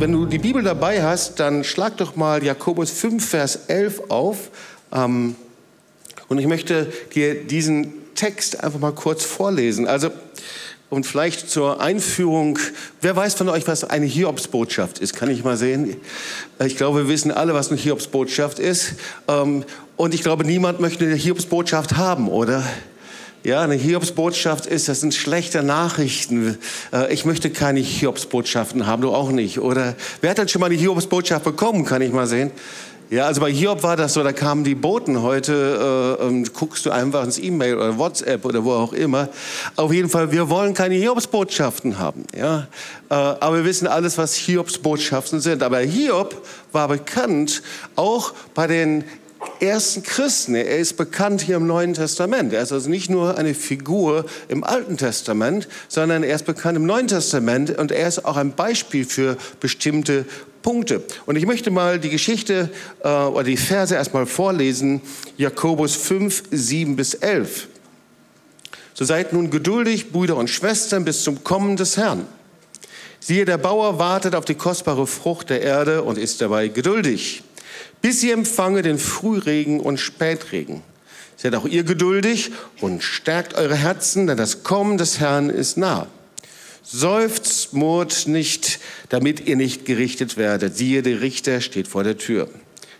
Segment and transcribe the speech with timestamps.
[0.00, 4.50] wenn du die Bibel dabei hast, dann schlag doch mal Jakobus 5, Vers 11 auf.
[4.92, 5.36] Ähm,
[6.28, 9.86] und ich möchte dir diesen Text einfach mal kurz vorlesen.
[9.86, 10.10] Also,
[10.88, 12.58] und vielleicht zur Einführung,
[13.02, 15.14] wer weiß von euch, was eine Hiobsbotschaft ist?
[15.14, 15.96] Kann ich mal sehen?
[16.64, 18.94] Ich glaube, wir wissen alle, was eine Hiobsbotschaft ist.
[19.28, 19.64] Ähm,
[19.98, 22.64] und ich glaube, niemand möchte eine Hiobsbotschaft haben, oder?
[23.42, 26.58] Ja, eine Hiobsbotschaft ist, das sind schlechte Nachrichten.
[26.92, 29.60] Äh, ich möchte keine Hiobsbotschaften haben, du auch nicht.
[29.60, 31.86] Oder wer hat denn schon mal eine Hiobsbotschaft bekommen?
[31.86, 32.50] Kann ich mal sehen?
[33.08, 35.22] Ja, also bei Hiob war das so, da kamen die Boten.
[35.22, 39.28] Heute äh, guckst du einfach ins E-Mail oder WhatsApp oder wo auch immer.
[39.74, 42.24] Auf jeden Fall, wir wollen keine Hiobsbotschaften haben.
[42.36, 42.68] Ja?
[43.08, 45.64] Äh, aber wir wissen alles, was Hiobsbotschaften sind.
[45.64, 47.62] Aber Hiob war bekannt
[47.96, 49.02] auch bei den
[49.60, 50.54] ersten Christen.
[50.54, 52.52] Er ist bekannt hier im Neuen Testament.
[52.52, 56.86] Er ist also nicht nur eine Figur im Alten Testament, sondern er ist bekannt im
[56.86, 60.24] Neuen Testament und er ist auch ein Beispiel für bestimmte
[60.62, 61.02] Punkte.
[61.26, 62.70] Und ich möchte mal die Geschichte
[63.02, 65.00] äh, oder die Verse erstmal vorlesen.
[65.36, 67.68] Jakobus 5, 7 bis 11.
[68.94, 72.26] So seid nun geduldig, Brüder und Schwestern, bis zum Kommen des Herrn.
[73.18, 77.42] Siehe, der Bauer wartet auf die kostbare Frucht der Erde und ist dabei geduldig,
[78.02, 80.82] bis sie empfange den Frühregen und Spätregen.
[81.36, 86.06] Seid auch ihr geduldig und stärkt eure Herzen, denn das Kommen des Herrn ist nah.
[86.82, 90.76] Seufzt, murrt nicht, damit ihr nicht gerichtet werdet.
[90.76, 92.48] Siehe, der Richter steht vor der Tür.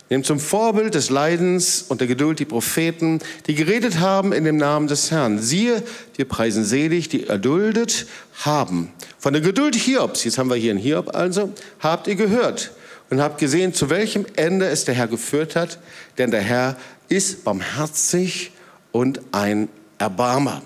[0.09, 4.57] Nehmt zum Vorbild des Leidens und der Geduld die Propheten, die geredet haben in dem
[4.57, 5.39] Namen des Herrn.
[5.39, 5.83] Siehe,
[6.15, 8.07] wir preisen selig, die erduldet
[8.43, 8.91] haben.
[9.19, 12.71] Von der Geduld Hiobs, jetzt haben wir hier einen Hiob also, habt ihr gehört
[13.11, 15.77] und habt gesehen, zu welchem Ende es der Herr geführt hat.
[16.17, 16.77] Denn der Herr
[17.09, 18.53] ist barmherzig
[18.93, 19.67] und ein
[19.99, 20.63] Erbarmer.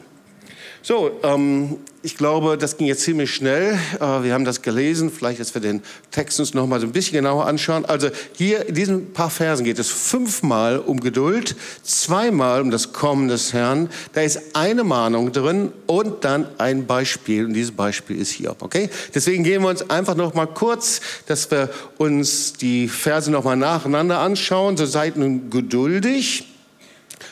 [0.87, 3.73] So, ähm, ich glaube, das ging jetzt ziemlich schnell.
[3.95, 5.09] Äh, wir haben das gelesen.
[5.09, 7.85] Vielleicht, dass wir den Text uns noch mal so ein bisschen genauer anschauen.
[7.85, 13.29] Also hier in diesen paar Versen geht es fünfmal um Geduld, zweimal um das Kommen
[13.29, 13.89] des Herrn.
[14.13, 17.45] Da ist eine Mahnung drin und dann ein Beispiel.
[17.45, 18.55] Und dieses Beispiel ist hier.
[18.59, 18.91] Okay?
[19.15, 23.55] Deswegen gehen wir uns einfach noch mal kurz, dass wir uns die Verse noch mal
[23.55, 24.77] nacheinander anschauen.
[24.77, 26.45] So seid nun geduldig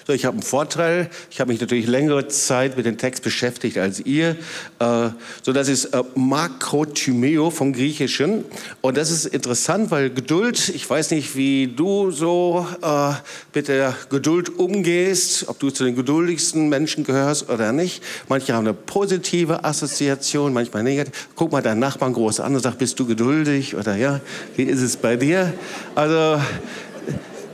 [0.05, 1.09] so, ich habe einen Vorteil.
[1.31, 4.35] Ich habe mich natürlich längere Zeit mit dem Text beschäftigt als ihr.
[4.79, 5.09] Äh,
[5.41, 8.45] so, das ist äh, Makrotymeo vom Griechischen.
[8.81, 13.13] Und das ist interessant, weil Geduld, ich weiß nicht, wie du so äh,
[13.53, 18.03] mit der Geduld umgehst, ob du zu den geduldigsten Menschen gehörst oder nicht.
[18.27, 21.29] Manche haben eine positive Assoziation, manchmal negativ.
[21.35, 24.19] Guck mal deinen Nachbarn groß an und sag, bist du geduldig oder ja,
[24.55, 25.53] wie ist es bei dir?
[25.95, 26.41] Also,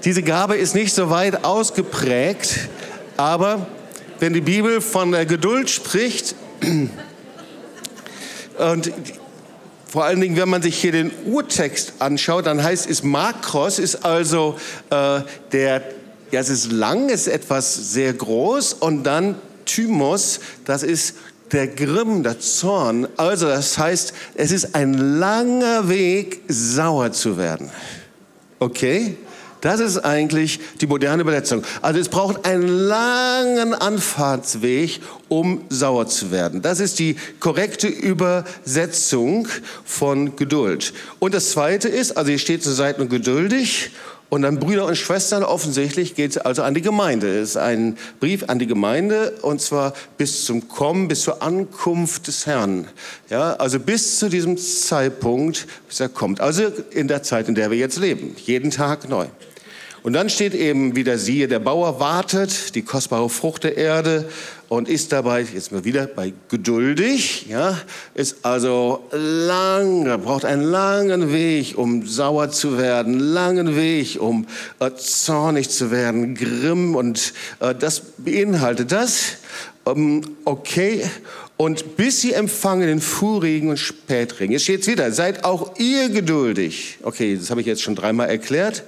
[0.04, 2.70] diese Gabe ist nicht so weit ausgeprägt,
[3.18, 3.68] aber
[4.20, 6.36] wenn die Bibel von der Geduld spricht,
[8.58, 8.92] und
[9.88, 14.06] vor allen Dingen, wenn man sich hier den Urtext anschaut, dann heißt es Makros, ist
[14.06, 14.58] also
[14.90, 15.22] äh,
[15.52, 15.84] der,
[16.32, 19.36] ja, es ist lang, ist etwas sehr groß und dann
[19.66, 21.16] Thymos, das ist
[21.52, 23.08] der Grimm, der Zorn.
[23.18, 27.72] Also das heißt, es ist ein langer Weg, sauer zu werden.
[28.60, 29.18] Okay?
[29.62, 31.64] Das ist eigentlich die moderne Übersetzung.
[31.82, 36.62] Also es braucht einen langen Anfahrtsweg, um sauer zu werden.
[36.62, 39.48] Das ist die korrekte Übersetzung
[39.84, 40.94] von Geduld.
[41.20, 43.92] Und das Zweite ist, also hier steht zur Seite geduldig
[44.30, 47.40] und dann Brüder und Schwestern, offensichtlich geht es also an die Gemeinde.
[47.40, 52.28] Es ist ein Brief an die Gemeinde und zwar bis zum Kommen, bis zur Ankunft
[52.28, 52.88] des Herrn.
[53.30, 56.42] Ja, also bis zu diesem Zeitpunkt, bis er kommt.
[56.42, 58.36] Also in der Zeit, in der wir jetzt leben.
[58.46, 59.26] Jeden Tag neu.
[60.10, 64.28] Und dann steht eben wieder, siehe, der Bauer wartet die kostbare Frucht der Erde
[64.68, 67.80] und ist dabei, jetzt mal wieder bei geduldig, ja,
[68.16, 74.48] ist also lange, braucht einen langen Weg, um sauer zu werden, langen Weg, um
[74.80, 79.38] äh, zornig zu werden, grimm und äh, das beinhaltet das.
[79.86, 81.04] Ähm, okay,
[81.56, 84.54] und bis sie empfangen den Frühregen und Spätregen.
[84.54, 86.98] Jetzt steht es wieder, seid auch ihr geduldig.
[87.04, 88.84] Okay, das habe ich jetzt schon dreimal erklärt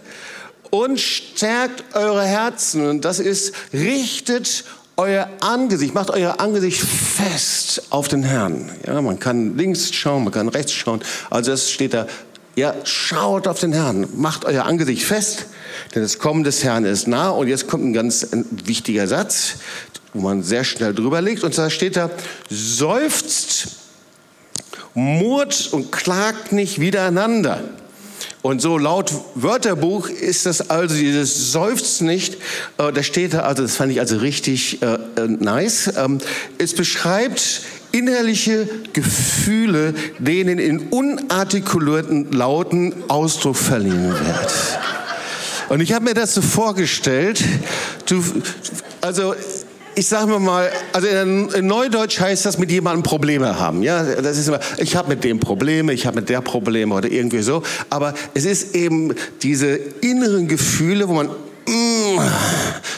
[0.72, 2.90] und stärkt eure Herzen.
[2.90, 4.64] Und das ist, richtet
[4.98, 8.72] euer Angesicht, macht euer Angesicht fest auf den Herrn.
[8.86, 11.02] Ja, man kann links schauen, man kann rechts schauen.
[11.30, 12.08] Also es steht da,
[12.56, 15.46] ja, schaut auf den Herrn, macht euer Angesicht fest,
[15.96, 17.30] denn das Kommen des Herrn ist nah.
[17.30, 19.56] Und jetzt kommt ein ganz wichtiger Satz,
[20.14, 21.44] wo man sehr schnell drüber legt.
[21.44, 22.10] Und zwar steht da,
[22.50, 23.68] seufzt,
[24.94, 27.62] murrt und klagt nicht wiedereinander.
[28.42, 32.36] Und so laut Wörterbuch ist das also dieses Seufzt nicht.
[32.78, 35.94] Äh, da steht da, also das fand ich also richtig äh, äh nice.
[35.96, 36.18] Ähm,
[36.58, 37.62] es beschreibt
[37.92, 44.54] innerliche Gefühle, denen in unartikulierten Lauten Ausdruck verliehen wird.
[45.70, 47.44] Und ich habe mir das so vorgestellt,
[48.08, 48.24] du,
[49.02, 49.36] also
[49.96, 53.84] ich sage mir mal, also in Neudeutsch heißt das mit jemandem Probleme haben.
[53.84, 57.12] Ja, das ist immer, ich habe mit dem Probleme, ich habe mit der Probleme oder
[57.12, 57.64] irgendwie so.
[57.90, 62.20] Aber es ist eben diese inneren Gefühle, wo man mm,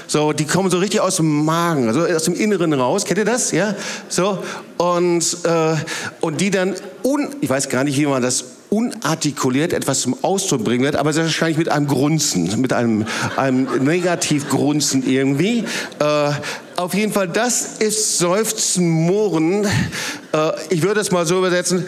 [0.08, 3.06] so, die kommen so richtig aus dem Magen, also aus dem Inneren raus.
[3.06, 3.52] Kennt ihr das?
[3.52, 3.76] Ja,
[4.10, 4.40] so
[4.78, 5.76] und äh,
[6.22, 10.64] und die dann un, ich weiß gar nicht, wie man das unartikuliert etwas zum Ausdruck
[10.64, 13.06] bringen wird, aber wahrscheinlich mit einem Grunzen, mit einem,
[13.36, 15.66] einem Negativgrunzen irgendwie.
[16.00, 16.32] Äh,
[16.76, 19.66] auf jeden Fall, das ist Seufzen, Murren.
[20.34, 21.86] Äh, ich würde es mal so übersetzen.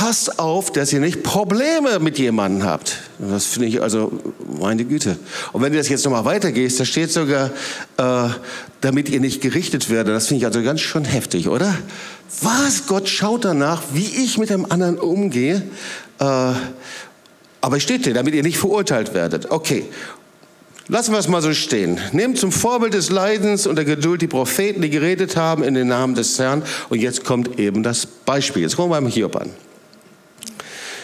[0.00, 3.00] Passt auf, dass ihr nicht Probleme mit jemandem habt.
[3.18, 4.10] Das finde ich also,
[4.58, 5.18] meine Güte.
[5.52, 7.50] Und wenn du das jetzt nochmal weitergehst, da steht sogar,
[7.98, 8.30] äh,
[8.80, 10.14] damit ihr nicht gerichtet werdet.
[10.14, 11.76] Das finde ich also ganz schön heftig, oder?
[12.40, 12.86] Was?
[12.86, 15.56] Gott schaut danach, wie ich mit dem anderen umgehe.
[16.18, 19.50] Äh, aber es steht hier, damit ihr nicht verurteilt werdet.
[19.50, 19.84] Okay.
[20.88, 22.00] Lassen wir es mal so stehen.
[22.12, 25.88] Nehmt zum Vorbild des Leidens und der Geduld die Propheten, die geredet haben in den
[25.88, 26.62] Namen des Herrn.
[26.88, 28.62] Und jetzt kommt eben das Beispiel.
[28.62, 29.50] Jetzt kommen wir beim Hiob an.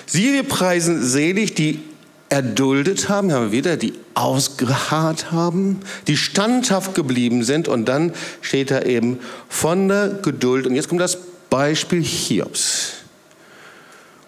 [0.06, 1.80] Siehe, wir preisen selig, die
[2.28, 8.70] erduldet haben, haben wir wieder, die ausgeharrt haben, die standhaft geblieben sind und dann steht
[8.70, 9.18] da eben
[9.48, 10.66] von der Geduld.
[10.66, 11.18] Und jetzt kommt das
[11.50, 12.92] Beispiel Hiobs.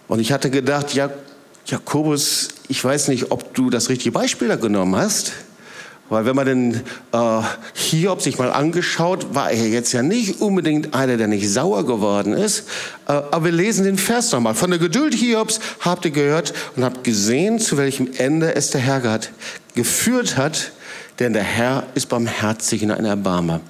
[0.07, 1.11] Und ich hatte gedacht, ja,
[1.67, 5.33] Jakobus, ich weiß nicht, ob du das richtige Beispiel da genommen hast.
[6.09, 6.75] Weil wenn man den
[7.13, 7.43] äh,
[7.75, 12.33] Hiob sich mal angeschaut, war er jetzt ja nicht unbedingt einer, der nicht sauer geworden
[12.33, 12.61] ist.
[13.07, 14.55] Äh, aber wir lesen den Vers nochmal.
[14.55, 18.81] Von der Geduld Hiobs habt ihr gehört und habt gesehen, zu welchem Ende es der
[18.81, 19.31] Herr Gott
[19.75, 20.73] geführt hat.
[21.19, 23.61] Denn der Herr ist barmherzig in einer Erbarmer.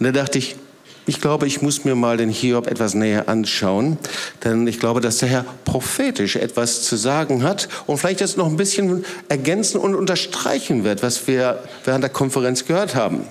[0.00, 0.56] Und da dachte ich,
[1.06, 3.98] ich glaube, ich muss mir mal den Hiob etwas näher anschauen,
[4.42, 8.46] denn ich glaube, dass der Herr prophetisch etwas zu sagen hat und vielleicht jetzt noch
[8.46, 13.26] ein bisschen ergänzen und unterstreichen wird, was wir während der Konferenz gehört haben.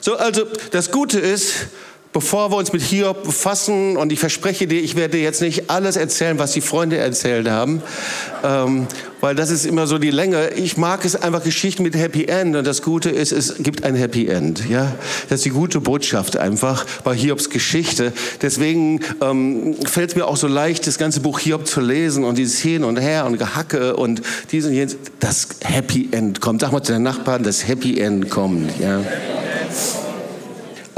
[0.00, 1.66] So, also das Gute ist,
[2.16, 5.96] bevor wir uns mit Hiob befassen, und ich verspreche dir, ich werde jetzt nicht alles
[5.96, 7.82] erzählen, was die Freunde erzählt haben,
[8.42, 8.86] ähm,
[9.20, 10.48] weil das ist immer so die Länge.
[10.56, 13.94] Ich mag es einfach Geschichten mit Happy End und das Gute ist, es gibt ein
[13.96, 14.66] Happy End.
[14.66, 14.94] Ja,
[15.28, 18.14] das ist die gute Botschaft einfach bei Hiobs Geschichte.
[18.40, 22.38] Deswegen ähm, fällt es mir auch so leicht, das ganze Buch Hiob zu lesen und
[22.38, 24.22] dieses Hin und Her und Gehacke und
[24.52, 24.96] diesen jetzt.
[25.20, 26.62] Das Happy End kommt.
[26.62, 28.70] Sag mal zu den Nachbarn, das Happy End kommt.
[28.80, 29.02] Ja.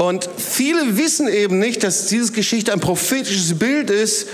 [0.01, 4.27] Und viele wissen eben nicht, dass diese Geschichte ein prophetisches Bild ist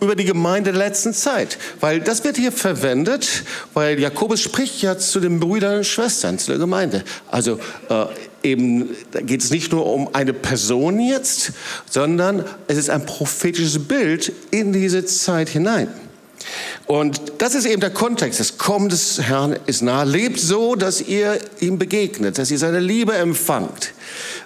[0.00, 1.58] über die Gemeinde der letzten Zeit.
[1.80, 3.42] Weil das wird hier verwendet,
[3.74, 7.02] weil Jakobus spricht ja zu den Brüdern und Schwestern, zu der Gemeinde.
[7.28, 7.58] Also
[7.88, 8.06] äh,
[8.44, 11.54] eben da geht es nicht nur um eine Person jetzt,
[11.90, 15.88] sondern es ist ein prophetisches Bild in diese Zeit hinein.
[16.86, 18.40] Und das ist eben der Kontext.
[18.40, 20.04] Das Kommen des Herrn ist nahe.
[20.04, 23.92] Lebt so, dass ihr ihm begegnet, dass ihr seine Liebe empfangt.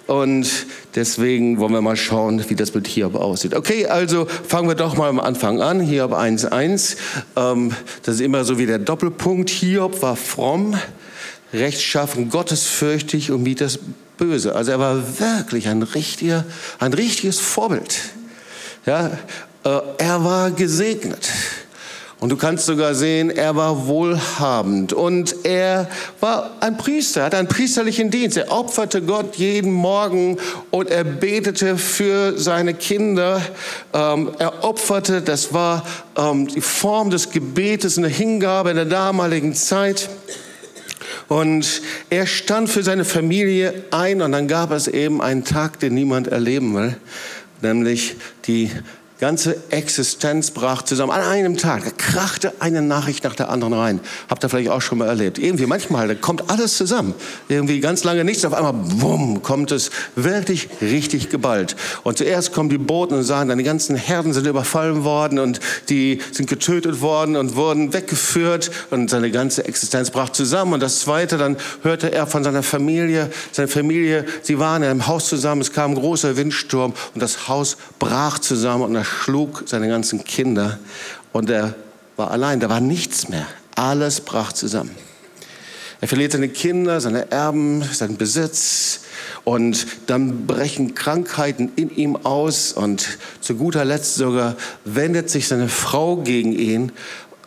[0.07, 0.47] Und
[0.93, 3.55] deswegen wollen wir mal schauen, wie das mit Hiob aussieht.
[3.55, 5.79] Okay, also fangen wir doch mal am Anfang an.
[5.79, 6.97] Hiob 1.1.
[7.35, 9.49] Ähm, das ist immer so wie der Doppelpunkt.
[9.49, 10.75] Hiob war fromm,
[11.53, 13.79] rechtschaffen, gottesfürchtig und mied das
[14.17, 14.55] Böse.
[14.55, 16.45] Also er war wirklich ein, richtiger,
[16.79, 17.99] ein richtiges Vorbild.
[18.85, 19.17] Ja,
[19.63, 21.27] äh, er war gesegnet.
[22.21, 25.89] Und du kannst sogar sehen, er war wohlhabend und er
[26.21, 28.37] war ein Priester, er hatte einen priesterlichen Dienst.
[28.37, 30.37] Er opferte Gott jeden Morgen
[30.71, 33.41] und er betete für seine Kinder.
[33.93, 35.85] Ähm, er opferte, das war
[36.17, 40.09] ähm, die Form des Gebetes, eine Hingabe in der damaligen Zeit.
[41.27, 45.93] Und er stand für seine Familie ein und dann gab es eben einen Tag, den
[45.93, 46.95] niemand erleben will,
[47.61, 48.71] nämlich die
[49.19, 51.11] ganze Existenz brach zusammen.
[51.11, 53.99] An einem Tag da krachte eine Nachricht nach der anderen rein.
[54.29, 55.37] Habt ihr vielleicht auch schon mal erlebt.
[55.37, 57.13] Irgendwie manchmal da kommt alles zusammen.
[57.47, 58.43] Irgendwie ganz lange nichts.
[58.43, 61.75] Auf einmal, bumm, kommt es wirklich richtig geballt.
[62.03, 66.19] Und zuerst kommen die Boten und sagen, deine ganzen Herden sind überfallen worden und die
[66.31, 70.73] sind getötet worden und wurden weggeführt und seine ganze Existenz brach zusammen.
[70.73, 75.07] Und das Zweite, dann hörte er von seiner Familie, seine Familie, sie waren in einem
[75.07, 79.87] Haus zusammen, es kam ein großer Windsturm und das Haus brach zusammen und schlug seine
[79.87, 80.79] ganzen Kinder
[81.33, 81.75] und er
[82.15, 83.47] war allein, da war nichts mehr.
[83.75, 84.91] Alles brach zusammen.
[86.01, 89.01] Er verliert seine Kinder, seine Erben, seinen Besitz
[89.43, 95.69] und dann brechen Krankheiten in ihm aus und zu guter Letzt sogar wendet sich seine
[95.69, 96.91] Frau gegen ihn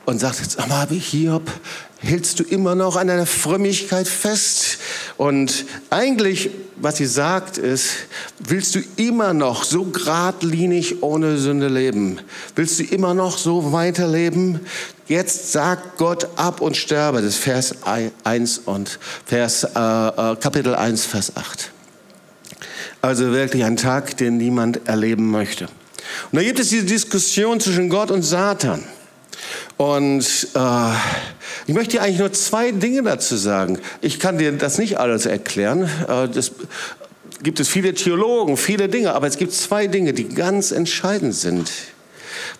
[0.06, 1.50] und sagt, sag mal, Hiob,
[2.00, 4.78] hältst du immer noch an deiner Frömmigkeit fest?
[5.16, 7.90] Und eigentlich, was sie sagt, ist,
[8.38, 12.20] willst du immer noch so geradlinig ohne Sünde leben?
[12.54, 14.60] Willst du immer noch so weiterleben?
[15.08, 17.22] Jetzt sagt Gott ab und sterbe.
[17.22, 17.74] Das ist Vers
[18.24, 21.70] 1 und Vers, äh, äh, Kapitel 1, Vers 8.
[23.00, 25.64] Also wirklich ein Tag, den niemand erleben möchte.
[26.30, 28.82] Und da gibt es diese Diskussion zwischen Gott und Satan.
[29.76, 30.90] Und äh,
[31.66, 33.78] ich möchte dir eigentlich nur zwei Dinge dazu sagen.
[34.00, 35.90] Ich kann dir das nicht alles erklären.
[36.08, 36.52] Äh, das
[37.42, 41.70] gibt es viele Theologen, viele Dinge, aber es gibt zwei Dinge, die ganz entscheidend sind.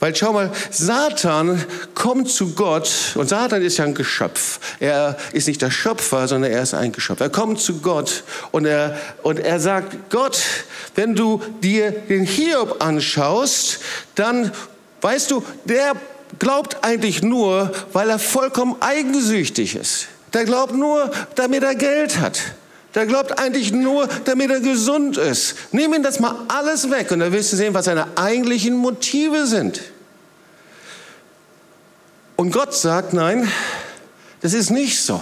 [0.01, 1.65] Weil schau mal, Satan
[1.95, 4.61] kommt zu Gott und Satan ist ja ein Geschöpf.
[4.79, 7.21] Er ist nicht der Schöpfer, sondern er ist ein Geschöpf.
[7.21, 10.41] Er kommt zu Gott und er, und er sagt, Gott,
[10.95, 13.81] wenn du dir den Hiob anschaust,
[14.15, 14.53] dann
[15.01, 15.95] weißt du, der
[16.39, 20.09] glaubt eigentlich nur, weil er vollkommen eigensüchtig ist.
[20.33, 22.39] Der glaubt nur, damit er Geld hat.
[22.95, 25.55] Der glaubt eigentlich nur, damit er gesund ist.
[25.73, 29.47] Nimm ihn das mal alles weg und dann wirst du sehen, was seine eigentlichen Motive
[29.47, 29.81] sind.
[32.37, 33.51] Und Gott sagt, nein,
[34.41, 35.21] das ist nicht so.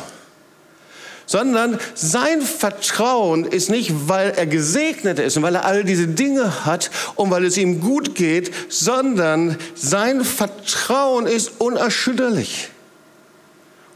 [1.26, 6.64] Sondern sein Vertrauen ist nicht, weil er gesegnet ist und weil er all diese Dinge
[6.64, 12.71] hat und weil es ihm gut geht, sondern sein Vertrauen ist unerschütterlich.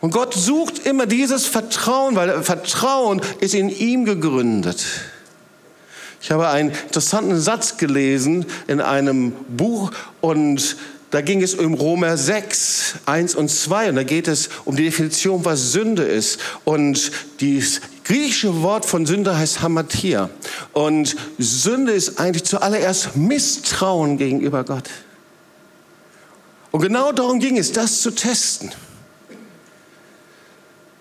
[0.00, 4.84] Und Gott sucht immer dieses Vertrauen, weil Vertrauen ist in ihm gegründet.
[6.22, 10.76] Ich habe einen interessanten Satz gelesen in einem Buch und
[11.10, 14.84] da ging es um Römer 6, 1 und 2 und da geht es um die
[14.84, 16.38] Definition, was Sünde ist.
[16.64, 20.30] Und das griechische Wort von Sünde heißt Hamatia.
[20.72, 24.88] Und Sünde ist eigentlich zuallererst Misstrauen gegenüber Gott.
[26.70, 28.70] Und genau darum ging es, das zu testen.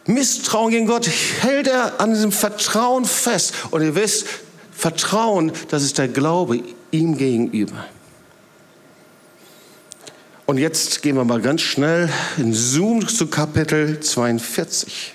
[0.08, 1.08] Misstrauen gegen Gott
[1.42, 3.54] hält er an diesem Vertrauen fest.
[3.70, 4.26] Und ihr wisst,
[4.72, 7.86] Vertrauen, das ist der Glaube ihm gegenüber.
[10.50, 15.14] Und jetzt gehen wir mal ganz schnell in Zoom zu Kapitel 42.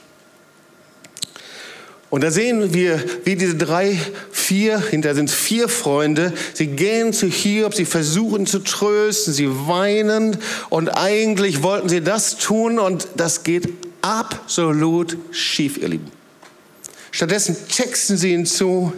[2.08, 3.98] Und da sehen wir, wie diese drei,
[4.30, 10.36] vier, hinter sind vier Freunde, sie gehen zu Hiob, sie versuchen zu trösten, sie weinen
[10.70, 13.70] und eigentlich wollten sie das tun und das geht
[14.02, 16.12] absolut schief, ihr Lieben.
[17.10, 18.92] Stattdessen texten sie ihn zu,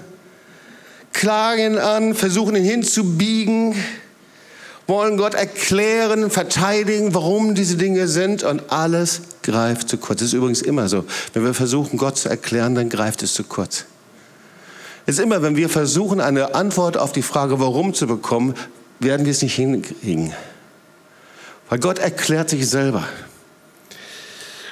[1.14, 3.75] klagen an, versuchen ihn hinzubiegen,
[4.87, 10.21] wollen Gott erklären, verteidigen, warum diese Dinge sind und alles greift zu kurz.
[10.21, 11.05] Das ist übrigens immer so.
[11.33, 13.85] Wenn wir versuchen, Gott zu erklären, dann greift es zu kurz.
[15.07, 18.55] Es ist immer, wenn wir versuchen, eine Antwort auf die Frage, warum zu bekommen,
[18.99, 20.33] werden wir es nicht hinkriegen.
[21.69, 23.05] Weil Gott erklärt sich selber.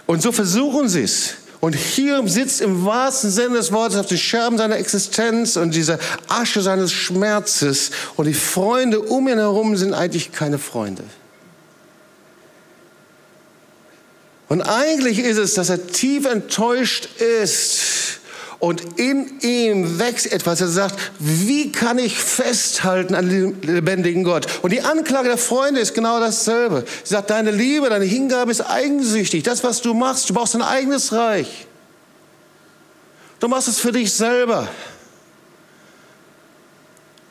[0.07, 1.35] Und so versuchen sie es.
[1.65, 5.99] Und Hiob sitzt im wahrsten Sinne des Wortes auf den Scherben seiner Existenz und dieser
[6.29, 7.91] Asche seines Schmerzes.
[8.17, 11.05] Und die Freunde um ihn herum sind eigentlich keine Freunde.
[14.51, 18.21] Und eigentlich ist es, dass er tief enttäuscht ist
[18.65, 20.63] und in ihm wächst etwas.
[20.63, 24.47] Er sagt, wie kann ich festhalten an dem lebendigen Gott?
[24.63, 26.87] Und die Anklage der Freunde ist genau dasselbe.
[27.03, 29.43] Sie sagt, deine Liebe, deine Hingabe ist eigensüchtig.
[29.43, 31.67] Das, was du machst, du brauchst ein eigenes Reich.
[33.39, 34.67] Du machst es für dich selber.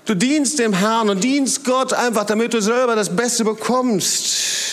[0.06, 4.73] Du dienst dem Herrn und dienst Gott einfach, damit du selber das Beste bekommst.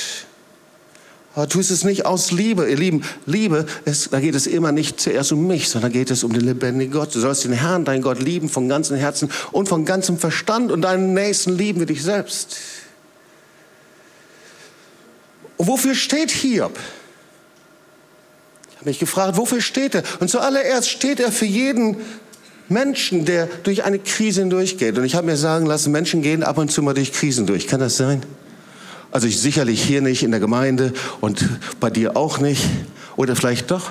[1.35, 2.69] Aber tust es nicht aus Liebe.
[2.69, 6.25] Ihr Lieben, Liebe, ist, da geht es immer nicht zuerst um mich, sondern geht es
[6.25, 7.15] um den lebendigen Gott.
[7.15, 10.83] Du sollst den Herrn, deinen Gott lieben von ganzem Herzen und von ganzem Verstand und
[10.83, 12.57] deinen Nächsten lieben wie dich selbst.
[15.57, 16.77] Und wofür steht Hiob?
[18.71, 20.03] Ich habe mich gefragt, wofür steht er?
[20.19, 21.99] Und zuallererst steht er für jeden
[22.69, 24.97] Menschen, der durch eine Krise hindurchgeht.
[24.99, 27.69] Und ich habe mir sagen lassen, Menschen gehen ab und zu mal durch Krisen durch.
[27.69, 28.23] Kann das sein?
[29.13, 31.49] Also ich sicherlich hier nicht in der Gemeinde und
[31.81, 32.65] bei dir auch nicht.
[33.17, 33.91] Oder vielleicht doch.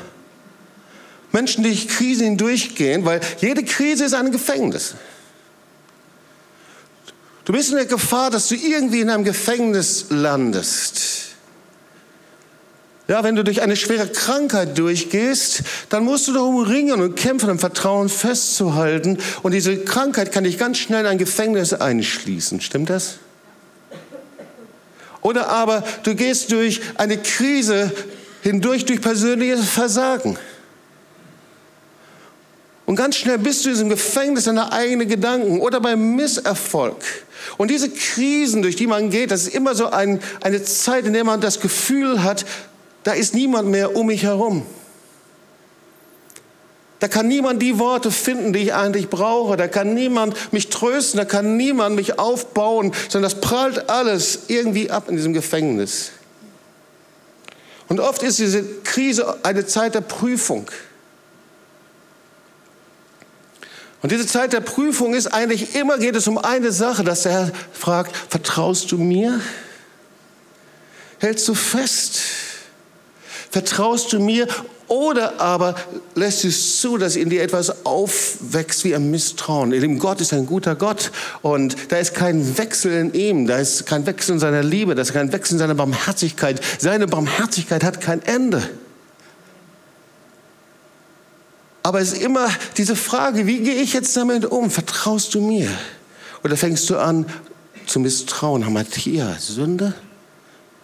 [1.31, 4.95] Menschen, die durch Krisen hindurchgehen, weil jede Krise ist ein Gefängnis.
[7.45, 11.19] Du bist in der Gefahr, dass du irgendwie in einem Gefängnis landest.
[13.07, 17.49] Ja, wenn du durch eine schwere Krankheit durchgehst, dann musst du darum ringen und kämpfen,
[17.49, 19.17] im Vertrauen festzuhalten.
[19.41, 22.61] Und diese Krankheit kann dich ganz schnell in ein Gefängnis einschließen.
[22.61, 23.15] Stimmt das?
[25.21, 27.91] Oder aber du gehst durch eine Krise
[28.41, 30.37] hindurch durch persönliches Versagen.
[32.85, 36.95] Und ganz schnell bist du in diesem Gefängnis deiner eigenen Gedanken oder beim Misserfolg.
[37.57, 41.13] Und diese Krisen, durch die man geht, das ist immer so ein, eine Zeit, in
[41.13, 42.45] der man das Gefühl hat,
[43.03, 44.65] da ist niemand mehr um mich herum.
[46.99, 49.55] Da kann niemand die Worte finden, die ich eigentlich brauche.
[49.55, 54.91] Da kann niemand mich trösten, da kann niemand mich aufbauen, sondern das prallt alles irgendwie
[54.91, 56.11] ab in diesem Gefängnis.
[57.87, 60.69] Und oft ist diese Krise eine Zeit der Prüfung.
[64.01, 67.31] Und diese Zeit der Prüfung ist eigentlich immer, geht es um eine Sache, dass der
[67.31, 69.41] Herr fragt, vertraust du mir?
[71.19, 72.19] Hältst du fest?
[73.51, 74.47] Vertraust du mir
[74.89, 75.75] oder aber
[76.15, 79.71] lässt es zu, dass in dir etwas aufwächst wie ein Misstrauen.
[79.71, 83.57] In dem Gott ist ein guter Gott und da ist kein Wechsel in ihm, da
[83.57, 86.59] ist kein Wechsel in seiner Liebe, da ist kein Wechsel in seiner Barmherzigkeit.
[86.79, 88.67] Seine Barmherzigkeit hat kein Ende.
[91.83, 94.69] Aber es ist immer diese Frage, wie gehe ich jetzt damit um?
[94.69, 95.69] Vertraust du mir?
[96.43, 97.25] Oder fängst du an
[97.85, 98.65] zu misstrauen?
[98.65, 99.93] Hamatia, Sünde?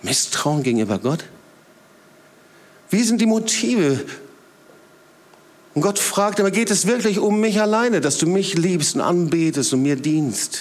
[0.02, 1.26] Misstrauen gegenüber Gott?
[2.90, 4.06] Wie sind die Motive?
[5.74, 9.02] Und Gott fragt aber, geht es wirklich um mich alleine, dass du mich liebst und
[9.02, 10.60] anbetest und mir dienst?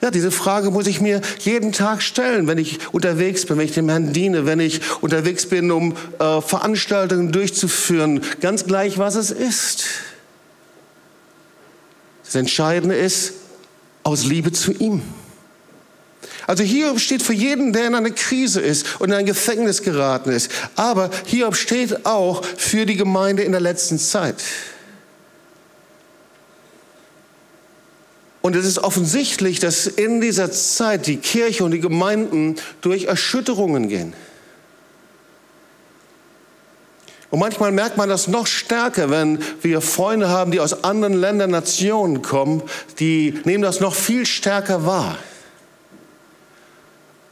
[0.00, 3.72] Ja, diese Frage muss ich mir jeden Tag stellen, wenn ich unterwegs bin, wenn ich
[3.72, 9.32] dem Herrn diene, wenn ich unterwegs bin, um äh, Veranstaltungen durchzuführen, ganz gleich, was es
[9.32, 9.84] ist.
[12.24, 13.32] Das Entscheidende ist,
[14.04, 15.02] aus Liebe zu ihm.
[16.48, 20.30] Also Hiob steht für jeden, der in eine Krise ist und in ein Gefängnis geraten
[20.30, 20.50] ist.
[20.76, 24.36] Aber Hiob steht auch für die Gemeinde in der letzten Zeit.
[28.40, 33.90] Und es ist offensichtlich, dass in dieser Zeit die Kirche und die Gemeinden durch Erschütterungen
[33.90, 34.14] gehen.
[37.28, 41.50] Und manchmal merkt man das noch stärker, wenn wir Freunde haben, die aus anderen Ländern,
[41.50, 42.62] Nationen kommen,
[43.00, 45.18] die nehmen das noch viel stärker wahr.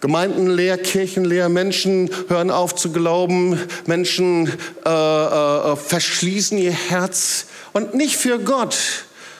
[0.00, 4.52] Gemeinden leer, Kirchen leer, Menschen hören auf zu glauben, Menschen
[4.84, 8.76] äh, äh, verschließen ihr Herz und nicht für Gott,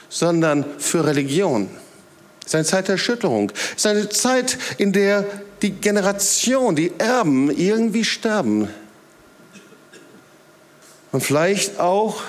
[0.08, 1.68] sondern für Religion.
[2.40, 3.52] Es ist eine Zeit der Erschütterung.
[3.70, 5.26] Es ist eine Zeit, in der
[5.62, 8.68] die Generation, die Erben irgendwie sterben.
[11.12, 12.22] Und vielleicht auch,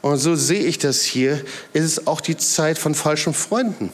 [0.00, 1.42] und so sehe ich das hier,
[1.72, 3.92] ist es auch die Zeit von falschen Freunden.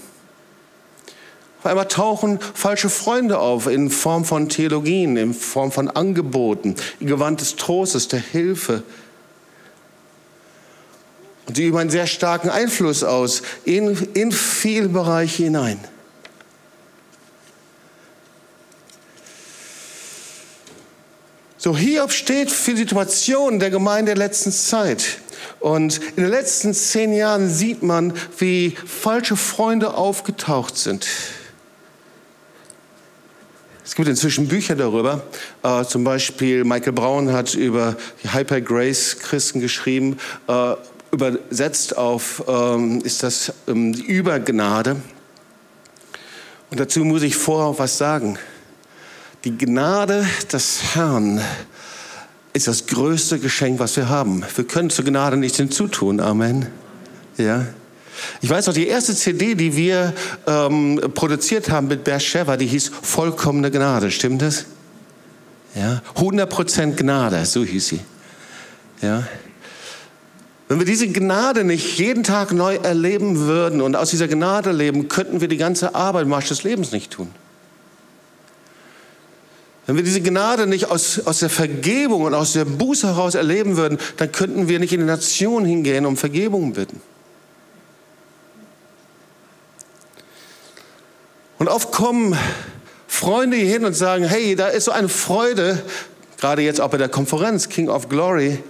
[1.68, 7.40] Einmal tauchen falsche Freunde auf in Form von Theologien, in Form von Angeboten, in Gewand
[7.40, 8.82] des Trostes, der Hilfe.
[11.46, 15.78] Und die üben einen sehr starken Einfluss aus in, in viele Bereiche hinein.
[21.56, 25.18] So, Hiob steht für die Situation der Gemeinde der letzten Zeit.
[25.60, 31.06] Und in den letzten zehn Jahren sieht man, wie falsche Freunde aufgetaucht sind.
[33.88, 35.22] Es gibt inzwischen Bücher darüber.
[35.62, 40.18] Äh, zum Beispiel Michael Braun hat über Hyper Grace Christen geschrieben.
[40.46, 40.74] Äh,
[41.10, 44.96] übersetzt auf ähm, ist das ähm, die Übergnade.
[46.70, 48.38] Und dazu muss ich vor was sagen.
[49.44, 51.40] Die Gnade des Herrn
[52.52, 54.44] ist das größte Geschenk, was wir haben.
[54.54, 56.20] Wir können zur Gnade nichts hinzutun.
[56.20, 56.66] Amen.
[57.38, 57.64] Ja.
[58.40, 60.14] Ich weiß noch, die erste CD, die wir
[60.46, 64.10] ähm, produziert haben mit Beersheba, die hieß Vollkommene Gnade.
[64.10, 64.66] Stimmt das?
[65.74, 68.00] Ja, 100% Gnade, so hieß sie.
[69.02, 69.26] Ja.
[70.68, 75.08] Wenn wir diese Gnade nicht jeden Tag neu erleben würden und aus dieser Gnade leben,
[75.08, 77.30] könnten wir die ganze Arbeit Marsch des Lebens nicht tun.
[79.86, 83.78] Wenn wir diese Gnade nicht aus, aus der Vergebung und aus der Buße heraus erleben
[83.78, 87.00] würden, dann könnten wir nicht in die Nation hingehen, um Vergebung bitten.
[91.58, 92.36] Und oft kommen
[93.06, 95.82] Freunde hier hin und sagen, hey, da ist so eine Freude,
[96.38, 98.62] gerade jetzt auch bei der Konferenz King of Glory.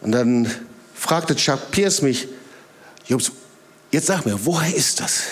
[0.00, 0.50] Und dann
[0.94, 2.28] fragte Chuck Pierce mich,
[3.06, 3.32] Jobs,
[3.90, 5.22] jetzt sag mir, woher ist das?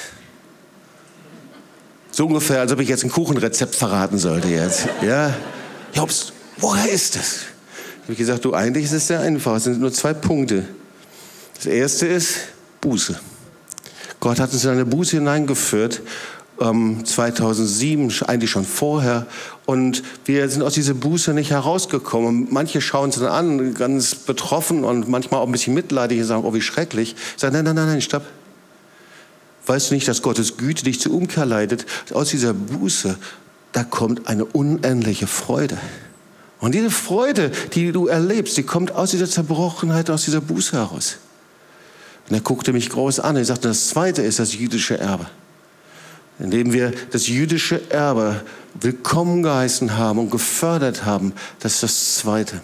[2.11, 4.89] So ungefähr, als ob ich jetzt ein Kuchenrezept verraten sollte jetzt.
[5.03, 5.35] Ja,
[5.93, 7.43] Jobs, woher ist das?
[8.03, 9.57] Habe ich gesagt, du, eigentlich ist es sehr einfach.
[9.57, 10.65] Es sind nur zwei Punkte.
[11.57, 12.37] Das erste ist
[12.81, 13.19] Buße.
[14.21, 16.03] Gott hat uns in eine Buße hineingeführt,
[16.61, 19.27] ähm, 2007, eigentlich schon vorher.
[19.65, 22.49] Und wir sind aus dieser Buße nicht herausgekommen.
[22.51, 26.45] manche schauen es dann an, ganz betroffen und manchmal auch ein bisschen mitleidig und sagen,
[26.45, 27.15] oh, wie schrecklich.
[27.35, 28.25] Ich sage, nein, nein, nein, nein, stopp.
[29.67, 31.85] Weißt du nicht, dass Gottes Güte dich zur Umkehr leitet?
[32.13, 33.19] Aus dieser Buße,
[33.73, 35.77] da kommt eine unendliche Freude.
[36.61, 41.19] Und diese Freude, die du erlebst, die kommt aus dieser Zerbrochenheit, aus dieser Buße heraus.
[42.29, 43.37] Und er guckte mich groß an.
[43.37, 45.27] Er sagte, das zweite ist das jüdische Erbe.
[46.39, 48.43] indem wir das jüdische Erbe
[48.81, 51.33] willkommen geheißen haben und gefördert haben.
[51.61, 52.61] Das ist das Zweite.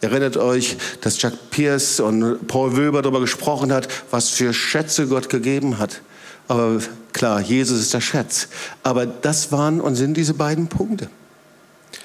[0.00, 5.28] Erinnert euch, dass Jack Pierce und Paul Wilber darüber gesprochen hat, was für Schätze Gott
[5.28, 6.02] gegeben hat.
[6.48, 6.80] Aber
[7.12, 8.48] klar, Jesus ist der Schatz.
[8.82, 11.08] Aber das waren und sind diese beiden Punkte.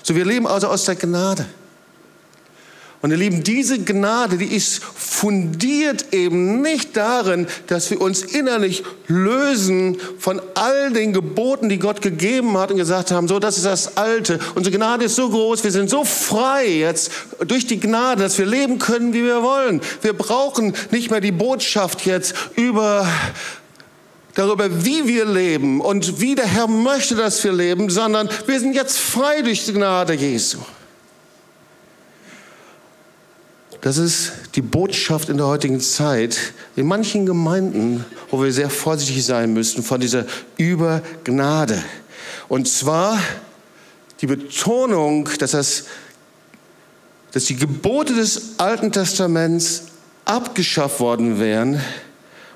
[0.04, 1.46] So, wir leben also aus der Gnade.
[3.02, 8.84] Und ihr Lieben, diese Gnade, die ist fundiert eben nicht darin, dass wir uns innerlich
[9.08, 13.66] lösen von all den Geboten, die Gott gegeben hat und gesagt haben, so, das ist
[13.66, 14.40] das Alte.
[14.56, 17.12] Unsere Gnade ist so groß, wir sind so frei jetzt
[17.48, 19.80] durch die Gnade, dass wir leben können, wie wir wollen.
[20.02, 23.08] Wir brauchen nicht mehr die Botschaft jetzt über
[24.36, 28.74] darüber, wie wir leben und wie der Herr möchte, dass wir leben, sondern wir sind
[28.74, 30.60] jetzt frei durch die Gnade Jesu.
[33.82, 36.54] Das ist die Botschaft in der heutigen Zeit.
[36.76, 40.26] In manchen Gemeinden, wo wir sehr vorsichtig sein müssen von dieser
[40.58, 41.82] Übergnade.
[42.50, 43.18] Und zwar
[44.20, 45.86] die Betonung, dass, das,
[47.32, 49.84] dass die Gebote des Alten Testaments
[50.26, 51.82] abgeschafft worden wären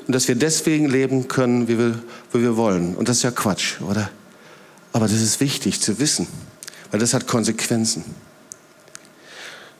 [0.05, 1.99] und dass wir deswegen leben können, wie wir,
[2.33, 2.95] wie wir wollen.
[2.95, 4.09] Und das ist ja Quatsch, oder?
[4.91, 6.27] Aber das ist wichtig zu wissen,
[6.91, 8.03] weil das hat Konsequenzen.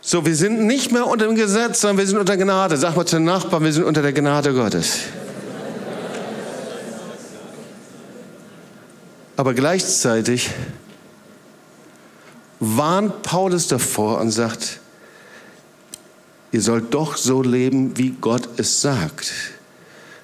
[0.05, 2.75] So, wir sind nicht mehr unter dem Gesetz, sondern wir sind unter Gnade.
[2.75, 4.99] Sag mal zu den Nachbarn, wir sind unter der Gnade Gottes.
[9.37, 10.49] Aber gleichzeitig
[12.59, 14.81] warnt Paulus davor und sagt,
[16.51, 19.31] ihr sollt doch so leben, wie Gott es sagt.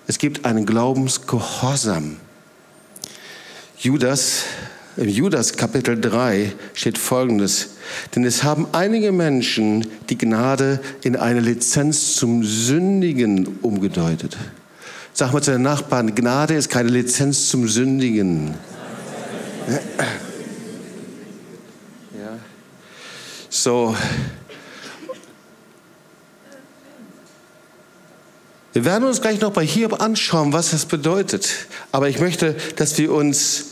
[0.07, 2.17] Es gibt einen Glaubensgehorsam.
[3.77, 4.43] Judas
[4.97, 7.69] im Judas Kapitel 3 steht Folgendes.
[8.15, 14.37] Denn es haben einige Menschen die Gnade in eine Lizenz zum Sündigen umgedeutet.
[15.13, 18.53] Sag mal zu den Nachbarn, Gnade ist keine Lizenz zum Sündigen.
[22.17, 22.37] Ja.
[23.49, 23.95] So.
[28.71, 31.49] Wir werden uns gleich noch bei Hiob anschauen, was das bedeutet.
[31.91, 33.68] Aber ich möchte, dass wir uns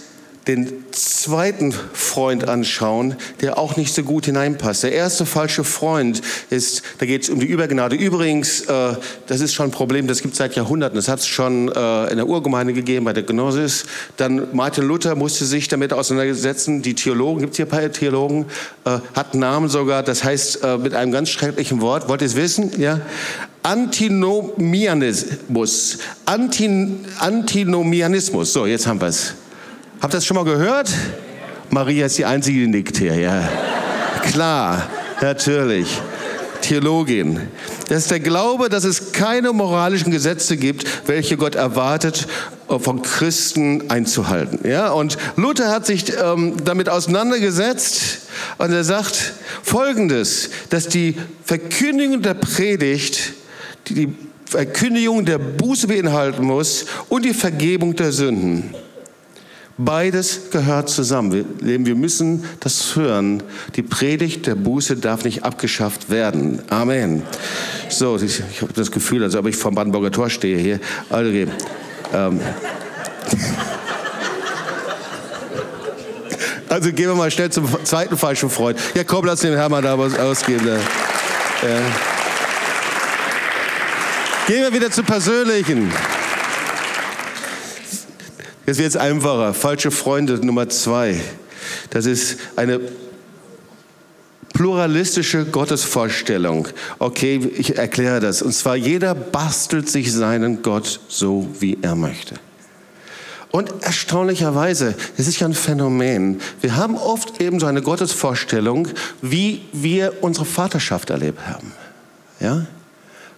[0.47, 4.83] den zweiten Freund anschauen, der auch nicht so gut hineinpasst.
[4.83, 7.95] Der erste falsche Freund ist, da geht es um die Übergnade.
[7.95, 8.95] Übrigens, äh,
[9.27, 10.95] das ist schon ein Problem, das gibt es seit Jahrhunderten.
[10.95, 13.86] Das hat es schon äh, in der Urgemeinde gegeben, bei der Gnosis.
[14.15, 16.81] Dann Martin Luther musste sich damit auseinandersetzen.
[16.81, 18.45] Die Theologen, gibt es hier ein paar Theologen,
[18.86, 22.07] äh, hat einen Namen sogar, das heißt äh, mit einem ganz schrecklichen Wort.
[22.07, 22.79] Wollt ihr es wissen?
[22.79, 23.01] Ja?
[23.63, 25.97] Antinomianismus.
[26.25, 28.53] Antin, Antinomianismus.
[28.53, 29.33] So, jetzt haben wir es.
[29.99, 30.93] Habt ihr das schon mal gehört?
[31.71, 33.49] Maria ist die Einzige, die nickt hier, ja.
[34.23, 34.88] Klar,
[35.21, 36.01] natürlich.
[36.62, 37.39] Theologin.
[37.89, 42.27] Das ist der Glaube, dass es keine moralischen Gesetze gibt, welche Gott erwartet,
[42.67, 44.60] von Christen einzuhalten.
[44.69, 48.19] Ja, und Luther hat sich ähm, damit auseinandergesetzt
[48.57, 49.33] und er sagt
[49.63, 53.33] Folgendes, dass die Verkündigung der Predigt
[53.88, 54.13] die
[54.45, 58.75] Verkündigung der Buße beinhalten muss und die Vergebung der Sünden.
[59.79, 61.45] Beides gehört zusammen.
[61.59, 63.43] Wir müssen das hören.
[63.75, 66.63] Die Predigt der Buße darf nicht abgeschafft werden.
[66.71, 67.21] Amen.
[67.87, 70.79] So, ich, ich habe das Gefühl, als ob ich vom Brandenburger Tor stehe hier.
[71.11, 71.51] Also, ähm.
[76.69, 78.79] also gehen wir mal schnell zum zweiten falschen Freund.
[78.95, 80.65] Ja, komm, lass den Hermann da was ausgehen.
[80.65, 80.73] Da.
[80.73, 80.81] Ja.
[84.47, 85.91] Gehen wir wieder zu Persönlichen.
[88.67, 89.53] Jetzt wird es einfacher.
[89.53, 91.21] Falsche Freunde Nummer zwei.
[91.89, 92.82] Das ist eine
[94.53, 96.67] pluralistische Gottesvorstellung.
[96.99, 98.41] Okay, ich erkläre das.
[98.41, 102.36] Und zwar jeder bastelt sich seinen Gott so, wie er möchte.
[103.51, 106.41] Und erstaunlicherweise, es ist ja ein Phänomen.
[106.60, 108.89] Wir haben oft eben so eine Gottesvorstellung,
[109.21, 111.71] wie wir unsere Vaterschaft erlebt haben.
[112.41, 112.65] Ja?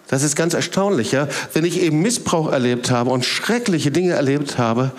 [0.09, 1.27] Das ist ganz erstaunlich, ja.
[1.53, 4.91] Wenn ich eben Missbrauch erlebt habe und schreckliche Dinge erlebt habe,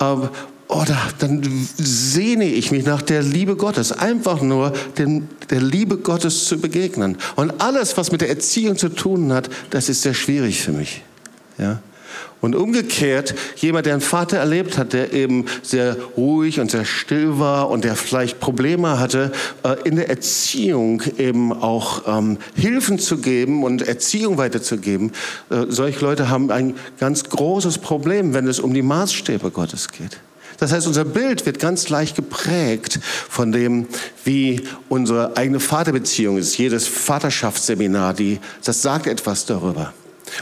[0.00, 0.28] ähm,
[0.68, 1.42] oder dann
[1.76, 7.18] sehne ich mich nach der Liebe Gottes, einfach nur den, der Liebe Gottes zu begegnen.
[7.36, 11.02] Und alles, was mit der Erziehung zu tun hat, das ist sehr schwierig für mich.
[11.58, 11.80] Ja?
[12.40, 17.38] Und umgekehrt, jemand, der einen Vater erlebt hat, der eben sehr ruhig und sehr still
[17.38, 19.32] war und der vielleicht Probleme hatte,
[19.64, 25.12] äh, in der Erziehung eben auch ähm, Hilfen zu geben und Erziehung weiterzugeben,
[25.50, 30.20] äh, solche Leute haben ein ganz großes Problem, wenn es um die Maßstäbe Gottes geht.
[30.58, 33.86] Das heißt, unser Bild wird ganz leicht geprägt von dem,
[34.24, 36.56] wie unsere eigene Vaterbeziehung ist.
[36.56, 39.92] Jedes Vaterschaftsseminar, die, das sagt etwas darüber.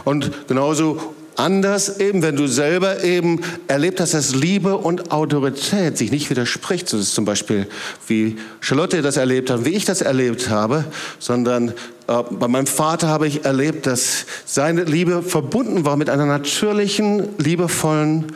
[0.04, 6.12] Und genauso Anders eben, wenn du selber eben erlebt hast, dass Liebe und Autorität sich
[6.12, 6.88] nicht widerspricht.
[6.88, 7.66] So ist zum Beispiel,
[8.06, 10.84] wie Charlotte das erlebt hat, wie ich das erlebt habe,
[11.18, 11.70] sondern
[12.06, 17.28] äh, bei meinem Vater habe ich erlebt, dass seine Liebe verbunden war mit einer natürlichen,
[17.38, 18.26] liebevollen,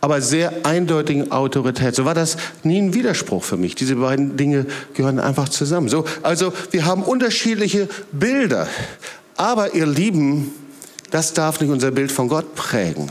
[0.00, 1.96] aber sehr eindeutigen Autorität.
[1.96, 3.74] So war das nie ein Widerspruch für mich.
[3.74, 5.88] Diese beiden Dinge gehören einfach zusammen.
[5.88, 8.68] So, also wir haben unterschiedliche Bilder.
[9.36, 10.52] Aber ihr Lieben,
[11.10, 13.10] das darf nicht unser Bild von Gott prägen,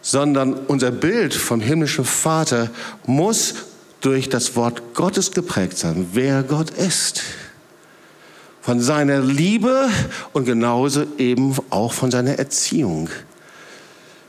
[0.00, 2.70] sondern unser Bild vom himmlischen Vater
[3.06, 3.54] muss
[4.00, 7.22] durch das Wort Gottes geprägt sein, wer Gott ist.
[8.60, 9.88] Von seiner Liebe
[10.32, 13.08] und genauso eben auch von seiner Erziehung.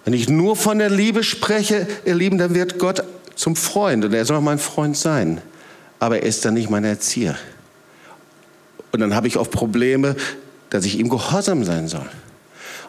[0.06, 3.04] Wenn ich nur von der Liebe spreche, ihr Lieben, dann wird Gott
[3.36, 5.42] zum Freund und er soll mein Freund sein.
[6.00, 7.36] Aber er ist dann nicht mein Erzieher.
[8.92, 10.16] Und dann habe ich oft Probleme,
[10.74, 12.10] dass ich ihm gehorsam sein soll.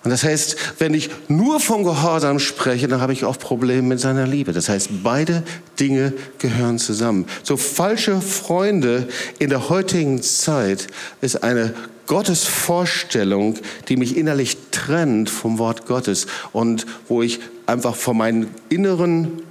[0.04, 4.00] Und das heißt, wenn ich nur von Gehorsam spreche, dann habe ich auch Probleme mit
[4.00, 4.52] seiner Liebe.
[4.52, 5.42] Das heißt, beide
[5.78, 7.26] Dinge gehören zusammen.
[7.42, 10.86] So falsche Freunde in der heutigen Zeit
[11.20, 11.74] ist eine
[12.06, 13.56] Gottesvorstellung,
[13.88, 19.42] die mich innerlich trennt vom Wort Gottes und wo ich einfach von meinen inneren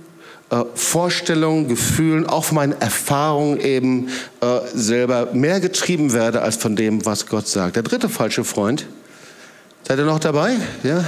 [0.53, 6.75] äh, Vorstellungen, Gefühlen, auch von meinen Erfahrungen eben äh, selber mehr getrieben werde als von
[6.75, 7.75] dem, was Gott sagt.
[7.75, 8.85] Der dritte falsche Freund,
[9.87, 10.55] seid ihr noch dabei?
[10.83, 11.03] Ja?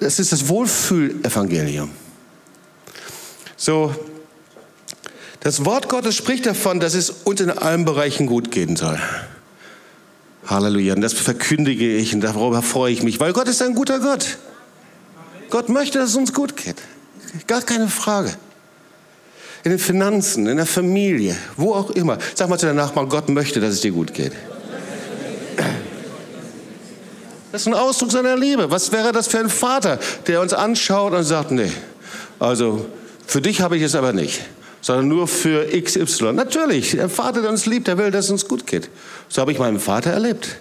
[0.00, 1.90] Das ist das Wohlfühlevangelium.
[3.56, 3.94] So,
[5.40, 9.00] das Wort Gottes spricht davon, dass es uns in allen Bereichen gut gehen soll.
[10.46, 10.94] Halleluja.
[10.94, 14.36] Und das verkündige ich und darüber freue ich mich, weil Gott ist ein guter Gott.
[15.48, 16.76] Gott möchte, dass es uns gut geht.
[17.46, 18.36] Gar keine Frage
[19.64, 22.18] in den Finanzen, in der Familie, wo auch immer.
[22.34, 24.32] Sag mal zu deinem Nachbarn, Gott möchte, dass es dir gut geht.
[27.50, 28.70] Das ist ein Ausdruck seiner Liebe.
[28.70, 31.72] Was wäre das für ein Vater, der uns anschaut und sagt, nee,
[32.38, 32.86] also
[33.26, 34.40] für dich habe ich es aber nicht,
[34.80, 36.34] sondern nur für XY.
[36.34, 38.90] Natürlich, der Vater, der uns liebt, der will, dass es uns gut geht.
[39.28, 40.56] So habe ich meinen Vater erlebt.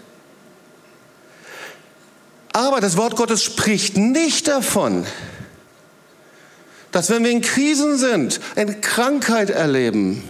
[2.54, 5.06] Aber das Wort Gottes spricht nicht davon,
[6.92, 10.24] dass wenn wir in Krisen sind, eine Krankheit erleben,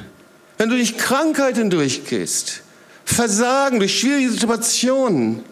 [0.58, 2.62] wenn du durch Krankheiten durchgehst,
[3.06, 5.44] Versagen, durch schwierige Situationen,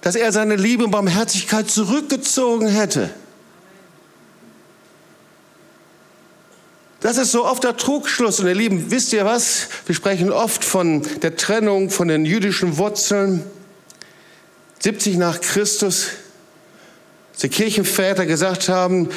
[0.00, 3.10] dass er seine Liebe und Barmherzigkeit zurückgezogen hätte.
[7.00, 8.40] Das ist so oft der Trugschluss.
[8.40, 9.68] Und ihr Lieben, wisst ihr was?
[9.84, 13.44] Wir sprechen oft von der Trennung von den jüdischen Wurzeln.
[14.80, 16.08] 70 nach Christus,
[17.42, 19.10] die Kirchenväter gesagt haben,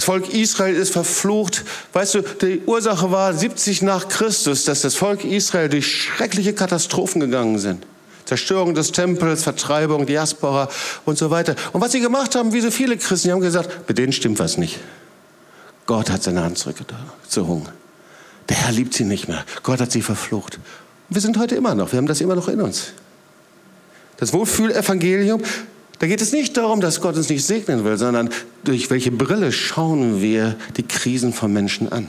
[0.00, 1.62] das Volk Israel ist verflucht.
[1.92, 7.20] Weißt du, die Ursache war 70 nach Christus, dass das Volk Israel durch schreckliche Katastrophen
[7.20, 7.84] gegangen sind.
[8.24, 10.70] Zerstörung des Tempels, Vertreibung, Diaspora
[11.04, 11.54] und so weiter.
[11.74, 14.38] Und was sie gemacht haben, wie so viele Christen, die haben gesagt, mit denen stimmt
[14.38, 14.78] was nicht.
[15.84, 17.68] Gott hat seine Hand zurückgezogen.
[18.48, 19.44] Der Herr liebt sie nicht mehr.
[19.62, 20.58] Gott hat sie verflucht.
[21.10, 22.94] Wir sind heute immer noch, wir haben das immer noch in uns.
[24.16, 25.42] Das Wohlfühlevangelium
[26.00, 28.30] da geht es nicht darum, dass Gott uns nicht segnen will, sondern
[28.64, 32.08] durch welche Brille schauen wir die Krisen von Menschen an.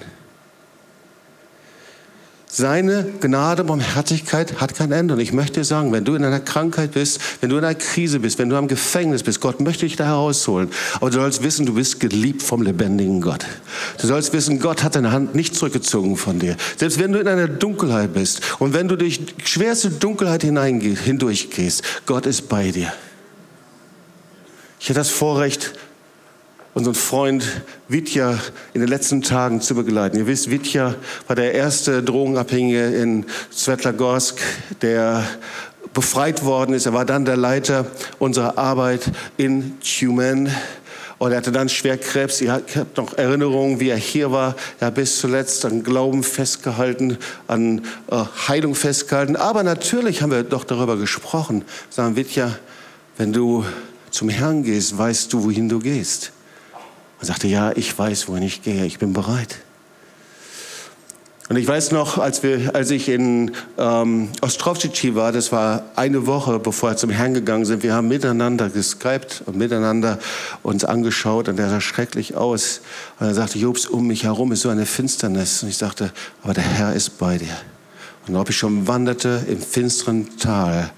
[2.48, 5.14] Seine Gnade, Barmherzigkeit hat kein Ende.
[5.14, 8.22] Und ich möchte sagen, wenn du in einer Krankheit bist, wenn du in einer Krise
[8.22, 10.70] bist, wenn du am Gefängnis bist, Gott möchte dich da herausholen.
[10.96, 13.46] Aber du sollst wissen, du bist geliebt vom lebendigen Gott.
[14.00, 16.56] Du sollst wissen, Gott hat deine Hand nicht zurückgezogen von dir.
[16.78, 22.26] Selbst wenn du in einer Dunkelheit bist und wenn du durch schwerste Dunkelheit hindurchgehst, Gott
[22.26, 22.94] ist bei dir.
[24.84, 25.74] Ich hatte das Vorrecht,
[26.74, 27.46] unseren Freund
[27.88, 28.40] Vitya
[28.74, 30.18] in den letzten Tagen zu begleiten.
[30.18, 30.96] Ihr wisst, Vitya
[31.28, 34.42] war der erste Drogenabhängige in Svetlagorsk,
[34.82, 35.24] der
[35.94, 36.88] befreit worden ist.
[36.88, 37.86] Er war dann der Leiter
[38.18, 39.04] unserer Arbeit
[39.38, 40.50] in Tumen.
[41.20, 42.42] Und er hatte dann schwer Krebs.
[42.42, 42.64] Ich habe
[42.96, 44.56] noch Erinnerungen, wie er hier war.
[44.80, 48.16] Er hat bis zuletzt an Glauben festgehalten, an äh,
[48.48, 49.36] Heilung festgehalten.
[49.36, 51.66] Aber natürlich haben wir doch darüber gesprochen.
[51.92, 52.58] Sagen, Vitya,
[53.18, 53.64] wenn du
[54.12, 56.32] zum Herrn gehst, weißt du, wohin du gehst.
[57.20, 59.60] Er sagte, ja, ich weiß, wohin ich gehe, ich bin bereit.
[61.52, 66.26] Und ich weiß noch, als, wir, als ich in ähm, Ostrovcici war, das war eine
[66.26, 70.18] Woche, bevor wir zum Herrn gegangen sind, wir haben miteinander geskypt und miteinander
[70.64, 72.80] uns angeschaut und der sah schrecklich aus.
[73.20, 75.62] Und er sagte, Jobs, um mich herum ist so eine Finsternis.
[75.62, 77.58] Und ich sagte, aber der Herr ist bei dir.
[78.28, 80.90] Und ob ich schon wanderte im finsteren Tal,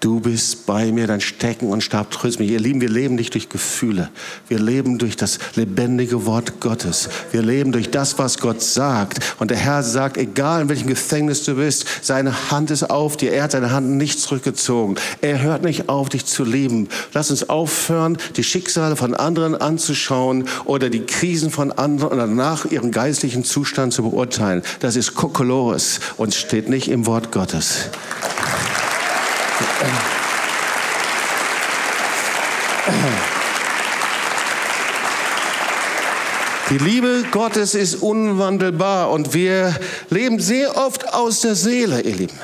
[0.00, 2.48] Du bist bei mir, dein Stecken und Stab tröst mich.
[2.50, 4.10] Ihr Lieben, wir leben nicht durch Gefühle.
[4.46, 7.08] Wir leben durch das lebendige Wort Gottes.
[7.32, 9.18] Wir leben durch das, was Gott sagt.
[9.40, 13.32] Und der Herr sagt, egal in welchem Gefängnis du bist, seine Hand ist auf dir.
[13.32, 14.94] Er hat seine Hand nicht zurückgezogen.
[15.20, 16.88] Er hört nicht auf, dich zu lieben.
[17.12, 22.66] Lass uns aufhören, die Schicksale von anderen anzuschauen oder die Krisen von anderen oder nach
[22.66, 24.62] ihrem geistlichen Zustand zu beurteilen.
[24.78, 27.90] Das ist Kokolores und steht nicht im Wort Gottes.
[36.70, 39.74] Die Liebe Gottes ist unwandelbar und wir
[40.10, 42.38] leben sehr oft aus der Seele, ihr Lieben.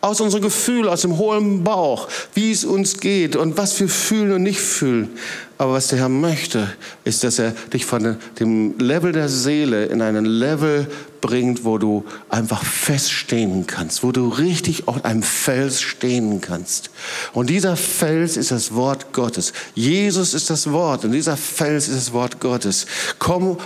[0.00, 4.32] Aus unserem Gefühl, aus dem hohlen Bauch, wie es uns geht und was wir fühlen
[4.32, 5.10] und nicht fühlen.
[5.60, 6.72] Aber was der Herr möchte,
[7.04, 12.02] ist, dass er dich von dem Level der Seele in einen Level bringt, wo du
[12.30, 16.88] einfach feststehen kannst, wo du richtig auf einem Fels stehen kannst.
[17.34, 19.52] Und dieser Fels ist das Wort Gottes.
[19.74, 22.86] Jesus ist das Wort und dieser Fels ist das Wort Gottes.
[23.18, 23.58] Komm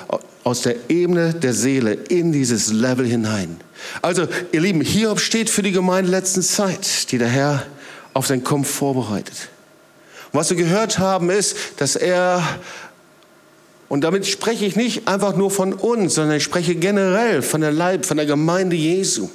[0.43, 3.59] aus der Ebene der Seele in dieses Level hinein.
[4.03, 7.63] Also, ihr Lieben, Hiob steht für die Gemeinde letzten Zeit, die der Herr
[8.15, 9.54] auf sein Kommen vorbereitet.
[10.35, 12.43] Und was wir gehört haben, ist, dass er,
[13.89, 17.71] und damit spreche ich nicht einfach nur von uns, sondern ich spreche generell von der
[17.71, 19.31] Leib, von der Gemeinde Jesu,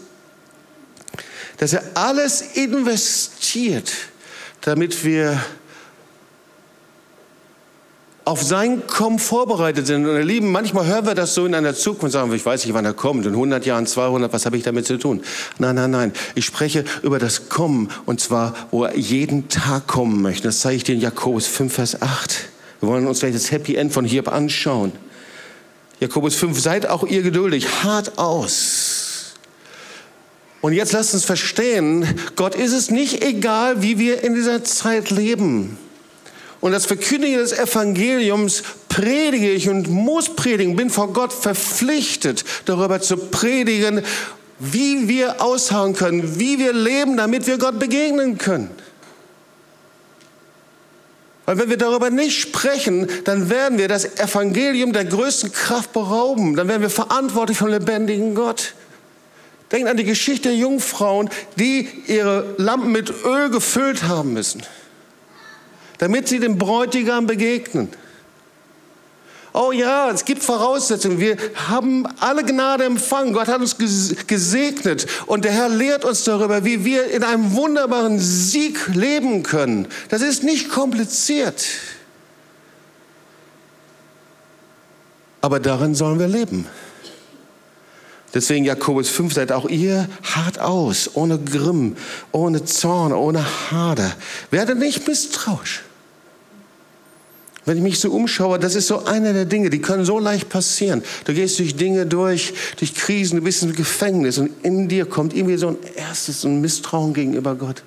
[1.55, 3.89] dass er alles investiert,
[4.59, 5.39] damit wir
[8.29, 10.05] auf sein Kommen vorbereitet sind.
[10.05, 12.63] Und ihr Lieben, manchmal hören wir das so in einer Zukunft und sagen, ich weiß
[12.63, 13.25] nicht, wann er kommt.
[13.25, 15.23] In 100 Jahren, 200, was habe ich damit zu tun?
[15.57, 16.13] Nein, nein, nein.
[16.35, 20.43] Ich spreche über das Kommen und zwar, wo er jeden Tag kommen möchte.
[20.43, 22.49] Das zeige ich dir in Jakobus 5, Vers 8.
[22.81, 24.91] Wir wollen uns gleich das Happy End von Hiob anschauen.
[25.99, 29.33] Jakobus 5, seid auch ihr geduldig, hart aus.
[30.61, 35.09] Und jetzt lasst uns verstehen, Gott ist es nicht egal, wie wir in dieser Zeit
[35.09, 35.79] leben
[36.61, 42.99] und das Verkündigen des Evangeliums predige ich und muss predigen, bin vor Gott verpflichtet, darüber
[42.99, 44.03] zu predigen,
[44.59, 48.69] wie wir aushauen können, wie wir leben, damit wir Gott begegnen können.
[51.45, 56.55] Weil wenn wir darüber nicht sprechen, dann werden wir das Evangelium der größten Kraft berauben.
[56.55, 58.75] Dann werden wir verantwortlich vom lebendigen Gott.
[59.71, 64.61] Denkt an die Geschichte der Jungfrauen, die ihre Lampen mit Öl gefüllt haben müssen
[65.99, 67.89] damit sie dem Bräutigam begegnen.
[69.51, 71.19] Oh ja, es gibt Voraussetzungen.
[71.19, 71.35] Wir
[71.67, 73.33] haben alle Gnade empfangen.
[73.33, 75.07] Gott hat uns gesegnet.
[75.25, 79.87] Und der Herr lehrt uns darüber, wie wir in einem wunderbaren Sieg leben können.
[80.09, 81.65] Das ist nicht kompliziert.
[85.41, 86.67] Aber darin sollen wir leben.
[88.33, 91.97] Deswegen Jakobus 5, seid auch ihr hart aus, ohne Grimm,
[92.31, 94.13] ohne Zorn, ohne Hader.
[94.51, 95.81] Werde nicht misstrauisch.
[97.65, 100.49] Wenn ich mich so umschaue, das ist so einer der Dinge, die können so leicht
[100.49, 101.03] passieren.
[101.25, 105.35] Du gehst durch Dinge durch, durch Krisen, du bist im Gefängnis und in dir kommt
[105.35, 107.83] irgendwie so ein erstes ein Misstrauen gegenüber Gott.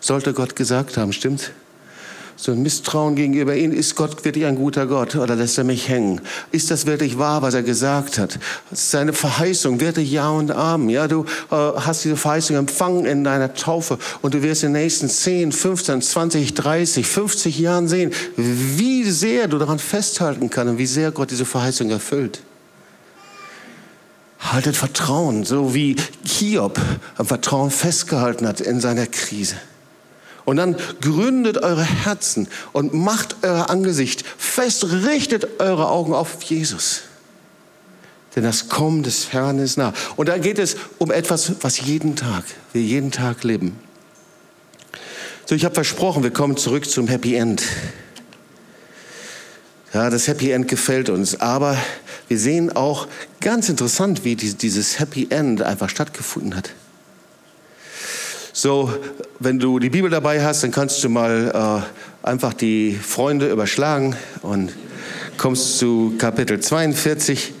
[0.00, 1.50] Sollte Gott gesagt haben, stimmt's?
[2.36, 5.88] So ein Misstrauen gegenüber ihm, ist Gott wirklich ein guter Gott oder lässt er mich
[5.88, 6.20] hängen?
[6.50, 8.38] Ist das wirklich wahr, was er gesagt hat?
[8.72, 10.88] Seine Verheißung, wirklich Ja und Amen.
[10.88, 14.82] Ja, du äh, hast diese Verheißung empfangen in deiner Taufe und du wirst in den
[14.82, 20.78] nächsten 10, 15, 20, 30, 50 Jahren sehen, wie sehr du daran festhalten kannst und
[20.78, 22.40] wie sehr Gott diese Verheißung erfüllt.
[24.40, 26.78] Haltet Vertrauen, so wie Hiob
[27.16, 29.56] am Vertrauen festgehalten hat in seiner Krise.
[30.44, 37.02] Und dann gründet eure Herzen und macht euer Angesicht fest, richtet eure Augen auf Jesus.
[38.36, 39.92] Denn das Kommen des Herrn ist nah.
[40.16, 43.78] Und da geht es um etwas, was jeden Tag, wir jeden Tag leben.
[45.46, 47.62] So, ich habe versprochen, wir kommen zurück zum Happy End.
[49.92, 51.76] Ja, das Happy End gefällt uns, aber
[52.28, 53.06] wir sehen auch
[53.40, 56.70] ganz interessant, wie dieses Happy End einfach stattgefunden hat.
[58.64, 58.90] So,
[59.40, 61.84] wenn du die Bibel dabei hast, dann kannst du mal
[62.24, 64.72] äh, einfach die Freunde überschlagen und
[65.36, 67.52] kommst zu Kapitel 42.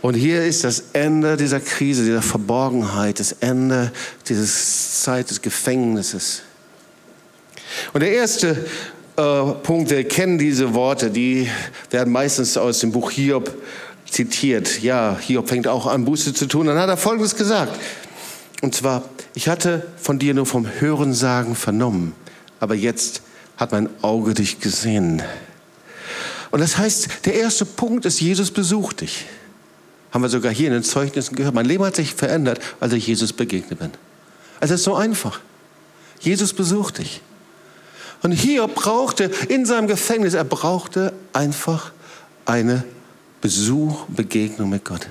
[0.00, 3.92] Und hier ist das Ende dieser Krise, dieser Verborgenheit, das Ende
[4.26, 6.40] dieser Zeit des Gefängnisses.
[7.92, 8.64] Und der erste
[9.18, 11.46] äh, Punkt, wir kennen diese Worte, die
[11.90, 13.54] werden meistens aus dem Buch Hiob
[14.08, 14.80] zitiert.
[14.80, 16.68] Ja, Hiob fängt auch an, Buße zu tun.
[16.68, 17.78] Dann hat er Folgendes gesagt.
[18.64, 19.02] Und zwar,
[19.34, 22.14] ich hatte von dir nur vom Hörensagen vernommen,
[22.60, 23.20] aber jetzt
[23.58, 25.22] hat mein Auge dich gesehen.
[26.50, 29.26] Und das heißt, der erste Punkt ist, Jesus besucht dich.
[30.12, 31.54] Haben wir sogar hier in den Zeugnissen gehört.
[31.54, 33.90] Mein Leben hat sich verändert, als ich Jesus begegnet bin.
[34.60, 35.40] Also es ist so einfach.
[36.20, 37.20] Jesus besucht dich.
[38.22, 41.92] Und hier brauchte in seinem Gefängnis, er brauchte einfach
[42.46, 42.82] eine
[43.42, 45.06] Besuch, Begegnung mit Gott.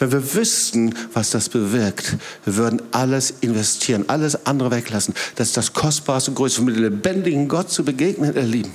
[0.00, 5.14] Wenn wir wüssten, was das bewirkt, wir würden alles investieren, alles andere weglassen.
[5.36, 8.72] Das ist das Kostbarste und Größte, mit dem lebendigen Gott zu begegnen, ihr Lieben.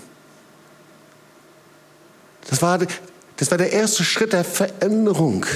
[2.47, 2.77] Das war,
[3.37, 5.47] das war der erste Schritt der Veränderung.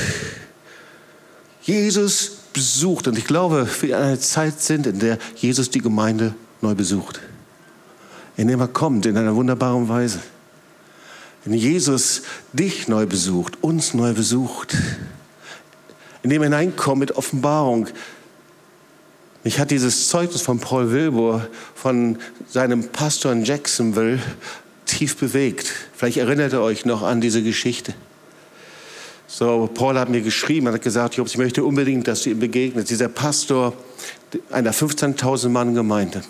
[1.61, 6.34] Jesus besucht, und ich glaube, wir in einer Zeit sind, in der Jesus die Gemeinde
[6.61, 7.20] neu besucht.
[8.38, 10.20] Indem er kommt in einer wunderbaren Weise.
[11.45, 14.76] Wenn Jesus dich neu besucht, uns neu besucht,
[16.24, 17.88] indem er hineinkommt mit Offenbarung.
[19.43, 22.17] Mich hat dieses Zeugnis von Paul Wilbur, von
[22.49, 24.20] seinem Pastor in Jacksonville,
[24.86, 25.72] tief bewegt.
[25.95, 27.93] Vielleicht erinnert ihr euch noch an diese Geschichte.
[29.28, 32.89] So, Paul hat mir geschrieben, hat gesagt, Jobs, ich möchte unbedingt, dass du ihm begegnest.
[32.89, 33.74] Dieser Pastor
[34.49, 36.24] einer 15.000 Mann Gemeinde.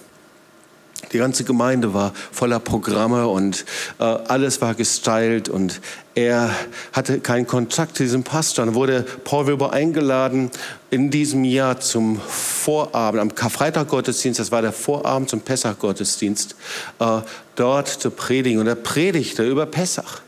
[1.12, 3.66] Die ganze Gemeinde war voller Programme und
[4.00, 5.82] äh, alles war gestylt und
[6.14, 6.54] er
[6.94, 8.66] hatte keinen Kontakt zu diesem Pastor.
[8.66, 10.52] Dann wurde Paul Wilbur eingeladen
[10.90, 16.56] in diesem Jahr zum Vorabend, am Karfreitag-Gottesdienst, das war der Vorabend zum Pessach-Gottesdienst,
[17.00, 17.22] äh,
[17.56, 18.60] dort zu predigen.
[18.60, 20.22] Und er predigte über Pessach.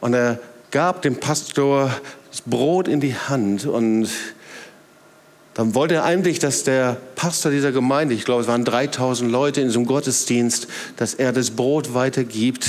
[0.00, 1.90] Und er gab dem Pastor
[2.30, 4.08] das Brot in die Hand und
[5.56, 9.62] dann wollte er eigentlich, dass der Pastor dieser Gemeinde, ich glaube, es waren 3000 Leute
[9.62, 12.68] in diesem Gottesdienst, dass er das Brot weitergibt.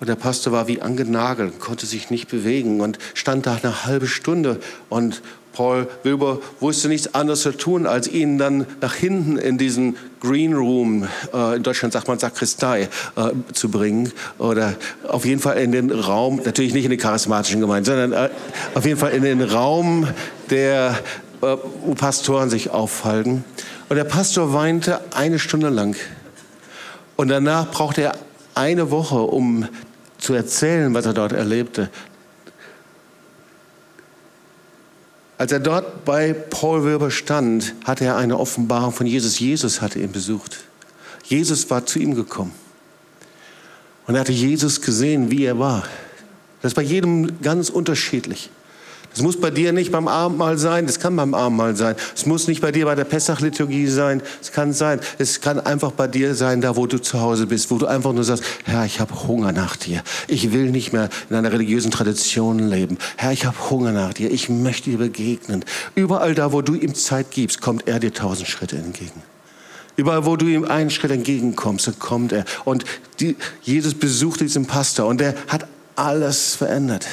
[0.00, 4.06] Und der Pastor war wie angenagelt, konnte sich nicht bewegen und stand da eine halbe
[4.06, 4.60] Stunde.
[4.88, 5.20] Und
[5.52, 10.54] Paul Wilbur wusste nichts anderes zu tun, als ihn dann nach hinten in diesen Green
[10.54, 14.10] Room, äh, in Deutschland sagt man Sakristei, äh, zu bringen.
[14.38, 14.76] Oder
[15.06, 18.30] auf jeden Fall in den Raum, natürlich nicht in den charismatischen Gemeinden, sondern äh,
[18.72, 20.08] auf jeden Fall in den Raum
[20.48, 20.98] der
[21.42, 23.44] äh, wo Pastoren sich aufhalten.
[23.88, 25.96] Und der Pastor weinte eine Stunde lang.
[27.16, 28.14] Und danach brauchte er
[28.54, 29.68] eine Woche, um
[30.18, 31.90] zu erzählen, was er dort erlebte.
[35.36, 39.40] Als er dort bei Paul Wilber stand, hatte er eine Offenbarung von Jesus.
[39.40, 40.58] Jesus hatte ihn besucht.
[41.24, 42.52] Jesus war zu ihm gekommen.
[44.06, 45.82] Und er hatte Jesus gesehen, wie er war.
[46.60, 48.50] Das ist bei jedem ganz unterschiedlich.
[49.14, 51.96] Es muss bei dir nicht beim Abendmahl sein, das kann beim Abendmahl sein.
[52.14, 55.00] Es muss nicht bei dir bei der Pessach-Liturgie sein, es kann sein.
[55.18, 58.12] Es kann einfach bei dir sein, da wo du zu Hause bist, wo du einfach
[58.12, 60.02] nur sagst, Herr, ich habe Hunger nach dir.
[60.28, 62.96] Ich will nicht mehr in einer religiösen Tradition leben.
[63.16, 64.30] Herr, ich habe Hunger nach dir.
[64.30, 65.64] Ich möchte dir begegnen.
[65.94, 69.22] Überall da, wo du ihm Zeit gibst, kommt er dir tausend Schritte entgegen.
[69.96, 72.44] Überall, wo du ihm einen Schritt entgegenkommst, dann kommt er.
[72.64, 72.84] Und
[73.20, 77.06] die, Jesus besucht diesen Pastor und er hat alles verändert.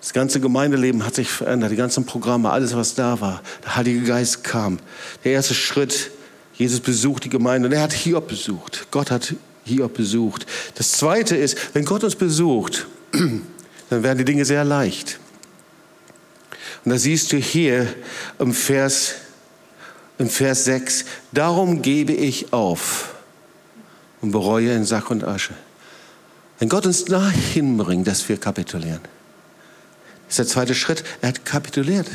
[0.00, 3.42] Das ganze Gemeindeleben hat sich verändert, die ganzen Programme, alles, was da war.
[3.64, 4.78] Der Heilige Geist kam.
[5.24, 6.10] Der erste Schritt,
[6.54, 8.86] Jesus besucht die Gemeinde und er hat Hiob besucht.
[8.90, 9.34] Gott hat
[9.64, 10.46] Hiob besucht.
[10.76, 12.86] Das zweite ist, wenn Gott uns besucht,
[13.90, 15.18] dann werden die Dinge sehr leicht.
[16.84, 17.92] Und da siehst du hier
[18.38, 19.14] im Vers,
[20.16, 23.16] im Vers 6, darum gebe ich auf
[24.20, 25.54] und bereue in Sack und Asche.
[26.60, 29.00] Wenn Gott uns dahin bringt, dass wir kapitulieren
[30.28, 31.04] ist der zweite Schritt.
[31.20, 32.06] Er hat kapituliert.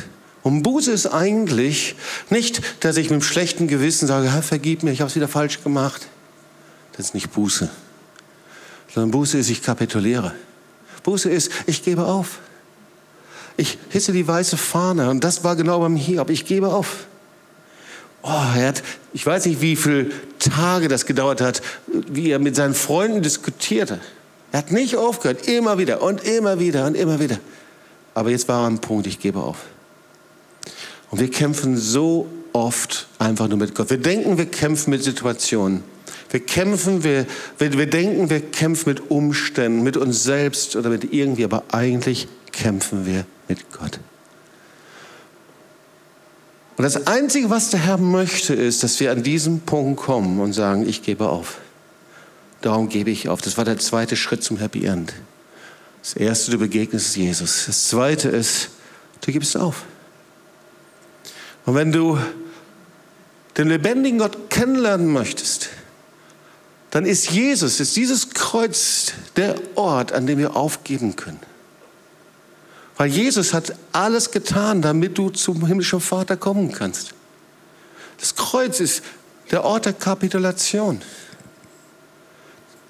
[0.44, 1.96] Und Buße ist eigentlich
[2.30, 5.30] nicht, dass ich mit einem schlechten Gewissen sage, Herr, vergib mir, ich habe es wieder
[5.30, 6.08] falsch gemacht.
[6.98, 7.70] Das ist nicht Buße.
[8.94, 10.34] Sondern Buße ist, ich kapituliere.
[11.04, 12.40] Buße ist, ich gebe auf.
[13.56, 16.30] Ich hisse die weiße Fahne und das war genau beim Hiob.
[16.30, 17.06] Ich gebe auf.
[18.24, 18.84] Oh, er hat,
[19.14, 24.00] ich weiß nicht, wie viele Tage das gedauert hat, wie er mit seinen Freunden diskutierte.
[24.52, 27.38] Er hat nicht aufgehört, immer wieder und immer wieder und immer wieder.
[28.14, 29.58] Aber jetzt war ein Punkt, ich gebe auf.
[31.10, 33.90] Und wir kämpfen so oft einfach nur mit Gott.
[33.90, 35.84] Wir denken, wir kämpfen mit Situationen.
[36.30, 37.28] Wir kämpfen, wir,
[37.60, 42.28] wir, wir denken, wir kämpfen mit Umständen, mit uns selbst oder mit irgendwie, aber eigentlich
[42.52, 44.00] kämpfen wir mit Gott.
[46.76, 50.54] Und das Einzige, was der Herr möchte, ist, dass wir an diesen Punkt kommen und
[50.54, 51.60] sagen, ich gebe auf.
[52.62, 53.42] Darum gebe ich auf.
[53.42, 55.14] Das war der zweite Schritt zum Happy End.
[56.04, 57.66] Das erste, du begegnest Jesus.
[57.66, 58.70] Das zweite ist,
[59.22, 59.84] du gibst auf.
[61.66, 62.20] Und wenn du
[63.58, 65.70] den lebendigen Gott kennenlernen möchtest,
[66.92, 71.40] dann ist Jesus, ist dieses Kreuz der Ort, an dem wir aufgeben können.
[72.98, 77.14] Weil Jesus hat alles getan, damit du zum himmlischen Vater kommen kannst.
[78.20, 79.04] Das Kreuz ist
[79.52, 81.02] der Ort der Kapitulation.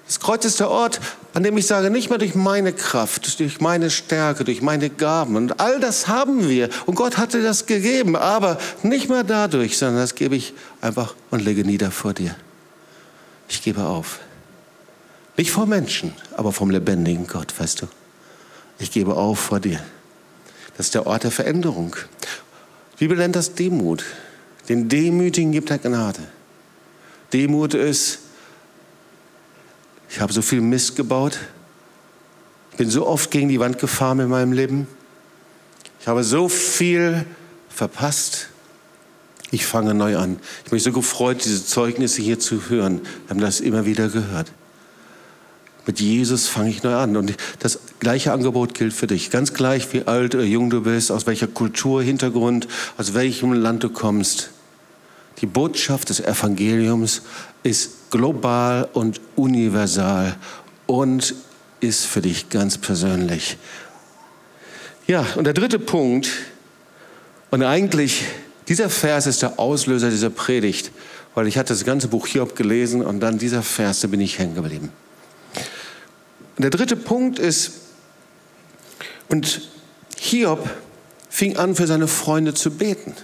[0.06, 1.00] Das Kreuz ist der Ort,
[1.32, 5.34] an dem ich sage, nicht mehr durch meine Kraft, durch meine Stärke, durch meine Gaben.
[5.36, 6.68] Und all das haben wir.
[6.84, 8.14] Und Gott hatte das gegeben.
[8.14, 10.52] Aber nicht mehr dadurch, sondern das gebe ich
[10.82, 12.36] einfach und lege nieder vor dir.
[13.48, 14.20] Ich gebe auf.
[15.36, 17.86] Nicht vor Menschen, aber vom lebendigen Gott, weißt du.
[18.78, 19.80] Ich gebe auf vor dir.
[20.76, 21.96] Das ist der Ort der Veränderung.
[22.94, 24.04] Die Bibel nennt das Demut.
[24.68, 26.20] Den Demütigen gibt er Gnade.
[27.32, 28.20] Demut ist,
[30.14, 31.40] ich habe so viel Mist gebaut.
[32.70, 34.86] Ich bin so oft gegen die Wand gefahren in meinem Leben.
[36.00, 37.26] Ich habe so viel
[37.68, 38.46] verpasst.
[39.50, 40.38] Ich fange neu an.
[40.64, 43.00] Ich bin so gefreut, diese Zeugnisse hier zu hören.
[43.02, 44.52] Wir haben das immer wieder gehört.
[45.84, 47.16] Mit Jesus fange ich neu an.
[47.16, 49.32] Und das gleiche Angebot gilt für dich.
[49.32, 53.82] Ganz gleich, wie alt oder jung du bist, aus welcher Kultur, Hintergrund, aus welchem Land
[53.82, 54.50] du kommst.
[55.44, 57.20] Die Botschaft des Evangeliums
[57.62, 60.36] ist global und universal
[60.86, 61.34] und
[61.80, 63.58] ist für dich ganz persönlich.
[65.06, 66.30] Ja, und der dritte Punkt,
[67.50, 68.24] und eigentlich,
[68.68, 70.92] dieser Vers ist der Auslöser dieser Predigt,
[71.34, 74.38] weil ich hatte das ganze Buch Hiob gelesen und dann dieser Vers, da bin ich
[74.38, 74.88] hängen geblieben.
[76.56, 77.72] Und der dritte Punkt ist,
[79.28, 79.68] und
[80.16, 80.70] Hiob
[81.28, 83.14] fing an, für seine Freunde zu beten.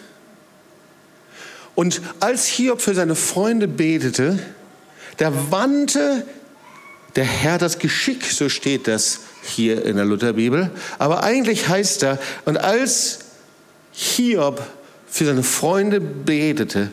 [1.81, 4.39] Und als Hiob für seine Freunde betete,
[5.17, 6.27] da wandte
[7.17, 10.71] der Herr das Geschick, so steht das hier in der Lutherbibel.
[10.99, 13.21] Aber eigentlich heißt da, und als
[13.93, 14.63] Hiob
[15.07, 16.91] für seine Freunde betete,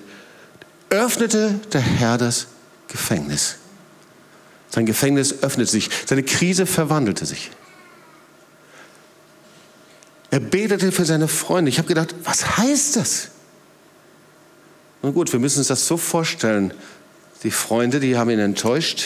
[0.90, 2.48] öffnete der Herr das
[2.88, 3.58] Gefängnis.
[4.70, 7.52] Sein Gefängnis öffnete sich, seine Krise verwandelte sich.
[10.32, 11.68] Er betete für seine Freunde.
[11.68, 13.32] Ich habe gedacht, was heißt das?
[15.02, 16.74] Nun gut, wir müssen uns das so vorstellen.
[17.44, 19.06] Die Freunde, die haben ihn enttäuscht,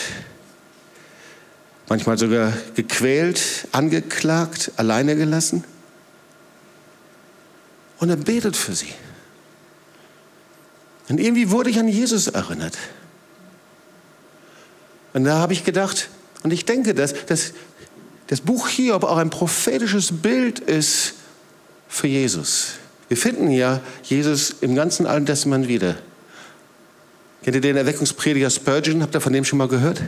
[1.88, 5.64] manchmal sogar gequält, angeklagt, alleine gelassen.
[7.98, 8.92] Und er betet für sie.
[11.08, 12.78] Und irgendwie wurde ich an Jesus erinnert.
[15.12, 16.08] Und da habe ich gedacht,
[16.42, 17.52] und ich denke, dass, dass
[18.28, 21.14] das Buch Hiob auch ein prophetisches Bild ist
[21.88, 22.76] für Jesus.
[23.12, 25.96] Wir finden ja Jesus im ganzen Alten Testament wieder.
[27.42, 29.02] Kennt ihr den Erweckungsprediger Spurgeon?
[29.02, 30.00] Habt ihr von dem schon mal gehört?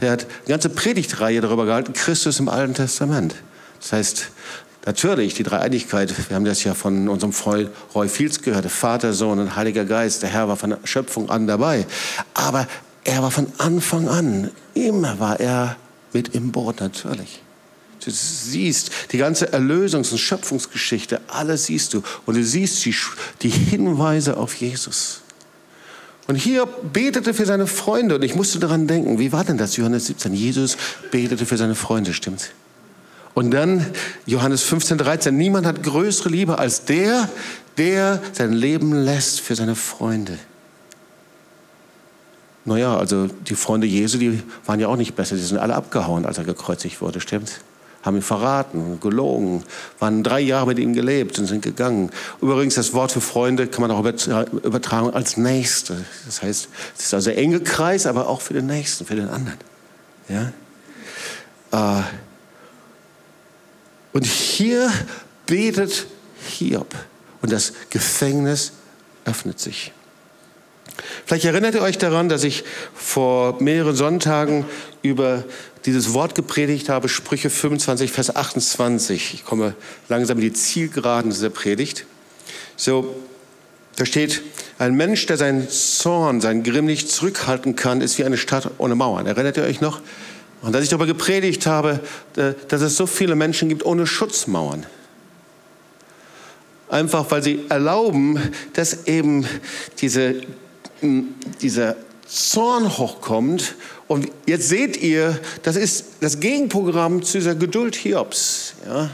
[0.00, 3.34] Der hat eine ganze Predigtreihe darüber gehalten, Christus im Alten Testament.
[3.80, 4.28] Das heißt,
[4.86, 9.40] natürlich die Dreieinigkeit, wir haben das ja von unserem Freund Roy Fields gehört, Vater, Sohn
[9.40, 11.84] und Heiliger Geist, der Herr war von der Schöpfung an dabei.
[12.34, 12.68] Aber
[13.02, 15.74] er war von Anfang an, immer war er
[16.12, 17.42] mit im Boot, natürlich.
[18.04, 22.02] Du siehst die ganze Erlösungs- und Schöpfungsgeschichte, alles siehst du.
[22.26, 22.94] Und du siehst die,
[23.42, 25.20] die Hinweise auf Jesus.
[26.26, 28.14] Und hier betete für seine Freunde.
[28.14, 30.32] Und ich musste daran denken, wie war denn das, Johannes 17?
[30.32, 30.76] Jesus
[31.10, 32.50] betete für seine Freunde, stimmt's?
[33.34, 33.86] Und dann
[34.26, 35.36] Johannes 15, 13.
[35.36, 37.28] Niemand hat größere Liebe als der,
[37.78, 40.38] der sein Leben lässt für seine Freunde.
[42.64, 45.36] Naja, also die Freunde Jesu, die waren ja auch nicht besser.
[45.36, 47.60] Die sind alle abgehauen, als er gekreuzigt wurde, stimmt?
[48.02, 49.62] Haben ihn verraten, gelogen,
[49.98, 52.10] waren drei Jahre mit ihm gelebt und sind gegangen.
[52.40, 56.04] Übrigens, das Wort für Freunde kann man auch übertragen als Nächste.
[56.24, 59.28] Das heißt, es ist also ein enger Kreis, aber auch für den Nächsten, für den
[59.28, 59.58] anderen.
[60.28, 60.52] Ja?
[61.72, 62.02] Äh,
[64.12, 64.90] und hier
[65.46, 66.06] betet
[66.48, 66.94] Hiob
[67.42, 68.72] und das Gefängnis
[69.24, 69.92] öffnet sich.
[71.24, 74.66] Vielleicht erinnert ihr euch daran, dass ich vor mehreren Sonntagen
[75.02, 75.44] über
[75.86, 79.34] dieses Wort gepredigt habe, Sprüche 25, Vers 28.
[79.34, 79.74] Ich komme
[80.08, 82.06] langsam in die Zielgeraden dieser Predigt.
[82.76, 83.14] So,
[83.96, 84.42] da steht,
[84.78, 88.94] ein Mensch, der seinen Zorn, seinen Grimm nicht zurückhalten kann, ist wie eine Stadt ohne
[88.94, 89.26] Mauern.
[89.26, 90.00] Erinnert ihr euch noch?
[90.62, 92.00] Und dass ich darüber gepredigt habe,
[92.36, 94.86] äh, dass es so viele Menschen gibt ohne Schutzmauern.
[96.88, 98.40] Einfach weil sie erlauben,
[98.72, 99.46] dass eben
[100.00, 100.42] diese,
[101.60, 103.74] dieser Zorn hochkommt.
[104.10, 109.08] Und jetzt seht ihr, das ist das Gegenprogramm zu dieser Geduld Hiobs, ja?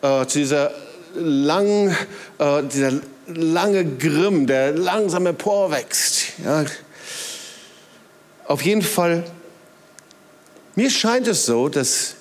[0.00, 0.72] Äh, zu dieser
[1.14, 1.94] lang,
[2.38, 2.92] äh, dieser
[3.26, 6.38] lange Grimm, der langsam emporwächst.
[6.42, 6.64] Ja?
[8.46, 9.24] Auf jeden Fall,
[10.74, 12.14] mir scheint es so, dass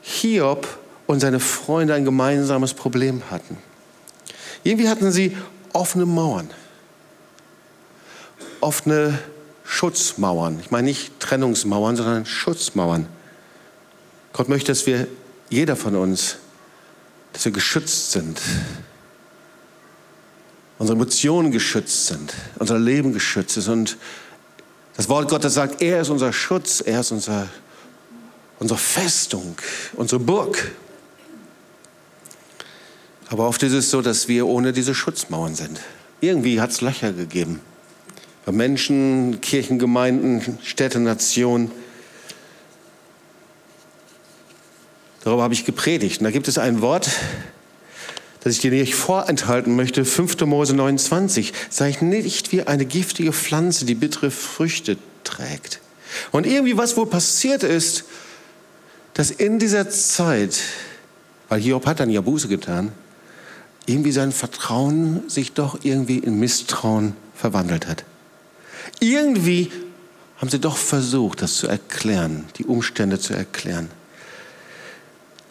[0.00, 0.66] Hiob
[1.06, 3.56] und seine Freunde ein gemeinsames Problem hatten.
[4.64, 5.36] Irgendwie hatten sie
[5.72, 6.50] offene Mauern,
[8.60, 9.20] offene
[9.72, 10.60] Schutzmauern.
[10.60, 13.06] Ich meine nicht Trennungsmauern, sondern Schutzmauern.
[14.34, 15.08] Gott möchte, dass wir,
[15.48, 16.36] jeder von uns,
[17.32, 18.38] dass wir geschützt sind.
[20.78, 23.68] Unsere Emotionen geschützt sind, unser Leben geschützt ist.
[23.68, 23.96] Und
[24.98, 27.48] das Wort Gottes sagt, er ist unser Schutz, er ist unser,
[28.58, 29.56] unsere Festung,
[29.94, 30.70] unsere Burg.
[33.30, 35.80] Aber oft ist es so, dass wir ohne diese Schutzmauern sind.
[36.20, 37.60] Irgendwie hat es Löcher gegeben.
[38.50, 41.70] Menschen, Kirchengemeinden, Städte, Nationen.
[45.22, 46.20] Darüber habe ich gepredigt.
[46.20, 47.08] Und da gibt es ein Wort,
[48.40, 50.04] das ich dir nicht vorenthalten möchte.
[50.04, 50.40] 5.
[50.46, 51.52] Mose 29.
[51.70, 55.80] Sei nicht wie eine giftige Pflanze, die bittere Früchte trägt.
[56.32, 58.04] Und irgendwie was wohl passiert ist,
[59.14, 60.58] dass in dieser Zeit,
[61.48, 62.92] weil Hiob hat dann ja Buße getan,
[63.86, 68.04] irgendwie sein Vertrauen sich doch irgendwie in Misstrauen verwandelt hat.
[69.00, 69.70] Irgendwie
[70.38, 73.90] haben sie doch versucht, das zu erklären, die Umstände zu erklären.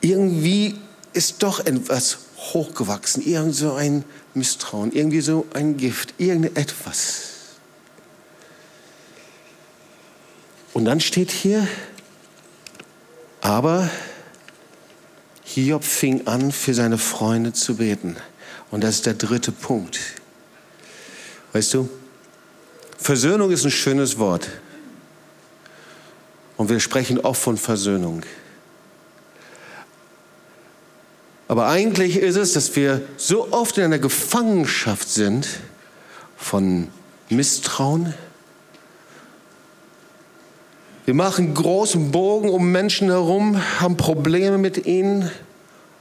[0.02, 0.76] Irgendwie
[1.14, 4.04] ist doch etwas hochgewachsen, irgend so ein
[4.34, 7.30] Misstrauen, irgendwie so ein Gift, irgendetwas.
[10.74, 11.68] Und dann steht hier,
[13.42, 13.90] aber
[15.44, 18.16] Hiob fing an, für seine Freunde zu beten.
[18.72, 20.00] Und das ist der dritte Punkt.
[21.52, 21.90] Weißt du,
[23.02, 24.48] Versöhnung ist ein schönes Wort.
[26.56, 28.22] Und wir sprechen oft von Versöhnung.
[31.48, 35.48] Aber eigentlich ist es, dass wir so oft in einer Gefangenschaft sind
[36.38, 36.90] von
[37.30, 38.14] Misstrauen,
[41.06, 45.32] wir machen großen Bogen um Menschen herum, haben Probleme mit ihnen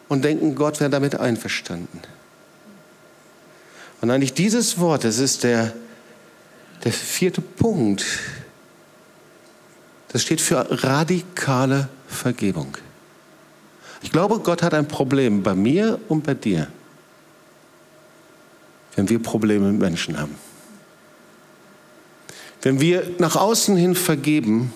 [0.09, 2.03] und denken, Gott wäre damit einverstanden.
[4.03, 5.73] Und eigentlich dieses Wort, das ist der,
[6.85, 8.05] der vierte Punkt,
[10.09, 12.77] das steht für radikale Vergebung.
[14.03, 16.69] Ich glaube, Gott hat ein Problem bei mir und bei dir,
[18.97, 20.35] wenn wir Probleme mit Menschen haben.
[22.63, 24.73] Wenn wir nach außen hin vergeben,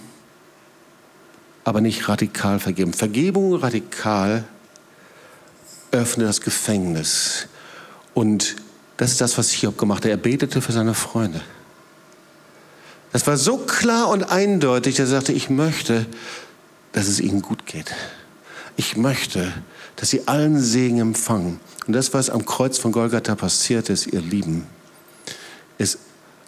[1.65, 2.93] aber nicht radikal vergeben.
[2.93, 4.45] Vergebung radikal
[5.91, 7.49] öffnet das Gefängnis.
[8.13, 8.57] Und
[8.97, 10.11] das ist das, was Hiob gemacht hat.
[10.11, 11.41] Er betete für seine Freunde.
[13.15, 16.05] Das war so klar und eindeutig, dass er sagte, ich möchte,
[16.91, 17.95] dass es ihnen gut geht.
[18.75, 19.53] Ich möchte,
[19.95, 21.61] dass sie allen Segen empfangen.
[21.87, 24.67] Und das, was am Kreuz von Golgatha passiert ist, ihr Lieben,
[25.79, 25.99] ist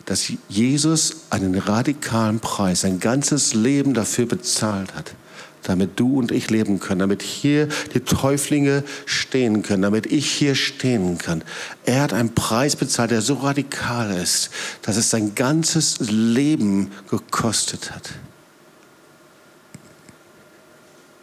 [0.06, 5.14] dass Jesus einen radikalen Preis, sein ganzes Leben dafür bezahlt hat,
[5.62, 10.54] damit du und ich leben können, damit hier die Täuflinge stehen können, damit ich hier
[10.54, 11.42] stehen kann.
[11.84, 14.50] Er hat einen Preis bezahlt, der so radikal ist,
[14.82, 18.10] dass es sein ganzes Leben gekostet hat.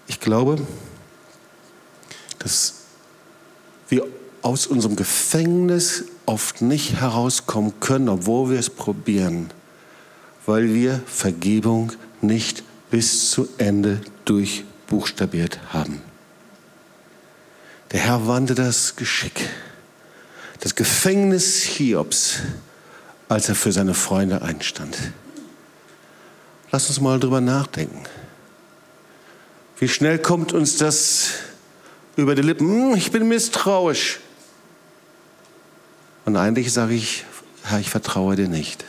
[0.08, 0.60] Ich glaube,
[2.40, 2.74] dass
[3.88, 4.06] wir
[4.42, 9.50] aus unserem Gefängnis oft nicht herauskommen können, obwohl wir es probieren,
[10.46, 12.64] weil wir Vergebung nicht
[12.94, 16.00] bis zu Ende durchbuchstabiert haben.
[17.92, 19.50] Der Herr wandte das Geschick,
[20.60, 22.42] das Gefängnis Hiobs,
[23.30, 24.96] als er für seine Freunde einstand.
[26.72, 28.04] Lass uns mal drüber nachdenken.
[29.80, 31.30] Wie schnell kommt uns das
[32.16, 32.92] über die Lippen?
[32.92, 34.20] Hm, ich bin misstrauisch.
[36.26, 37.26] Und eigentlich sage ich,
[37.64, 38.86] Herr, ich vertraue dir nicht.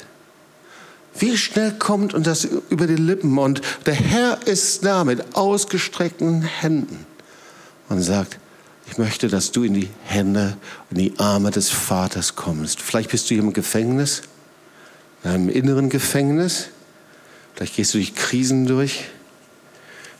[1.18, 6.42] Wie schnell kommt uns das über die Lippen und der Herr ist da mit ausgestreckten
[6.42, 7.06] Händen
[7.88, 8.38] und sagt,
[8.86, 10.56] ich möchte, dass du in die Hände
[10.90, 12.82] und die Arme des Vaters kommst.
[12.82, 14.22] Vielleicht bist du hier im Gefängnis,
[15.22, 16.68] in einem inneren Gefängnis.
[17.54, 19.04] Vielleicht gehst du durch Krisen durch.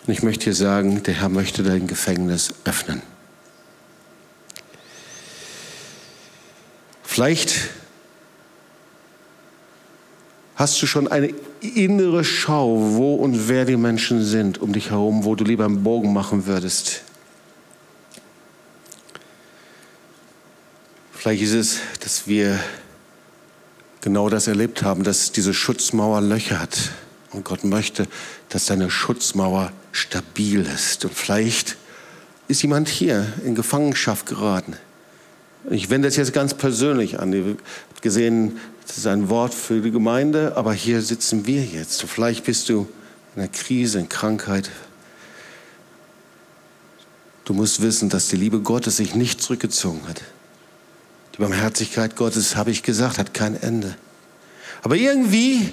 [0.07, 3.03] Und ich möchte dir sagen, der Herr möchte dein Gefängnis öffnen.
[7.03, 7.71] Vielleicht
[10.57, 15.25] hast du schon eine innere Schau, wo und wer die Menschen sind um dich herum,
[15.25, 17.03] wo du lieber einen Bogen machen würdest.
[21.13, 22.61] Vielleicht ist es, dass wir
[24.03, 26.91] genau das erlebt haben, dass diese Schutzmauer Löcher hat.
[27.33, 28.07] Und Gott möchte,
[28.51, 31.05] dass deine Schutzmauer stabil ist.
[31.05, 31.77] Und vielleicht
[32.47, 34.77] ist jemand hier in Gefangenschaft geraten.
[35.71, 37.33] Ich wende das jetzt ganz persönlich an.
[37.33, 37.57] Ihr
[37.89, 42.03] habt gesehen, das ist ein Wort für die Gemeinde, aber hier sitzen wir jetzt.
[42.03, 42.87] Vielleicht bist du
[43.35, 44.71] in einer Krise, in Krankheit.
[47.45, 50.23] Du musst wissen, dass die Liebe Gottes sich nicht zurückgezogen hat.
[51.35, 53.97] Die Barmherzigkeit Gottes, habe ich gesagt, hat kein Ende.
[54.83, 55.73] Aber irgendwie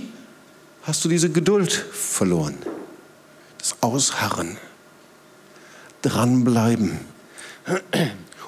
[0.84, 2.58] hast du diese Geduld verloren.
[3.58, 4.58] Das Ausharren,
[6.02, 7.00] dranbleiben.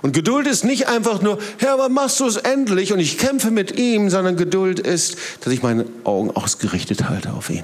[0.04, 2.92] Und Geduld ist nicht einfach nur, Herr, wann machst du es endlich?
[2.92, 7.50] Und ich kämpfe mit ihm, sondern Geduld ist, dass ich meine Augen ausgerichtet halte auf
[7.50, 7.64] ihn.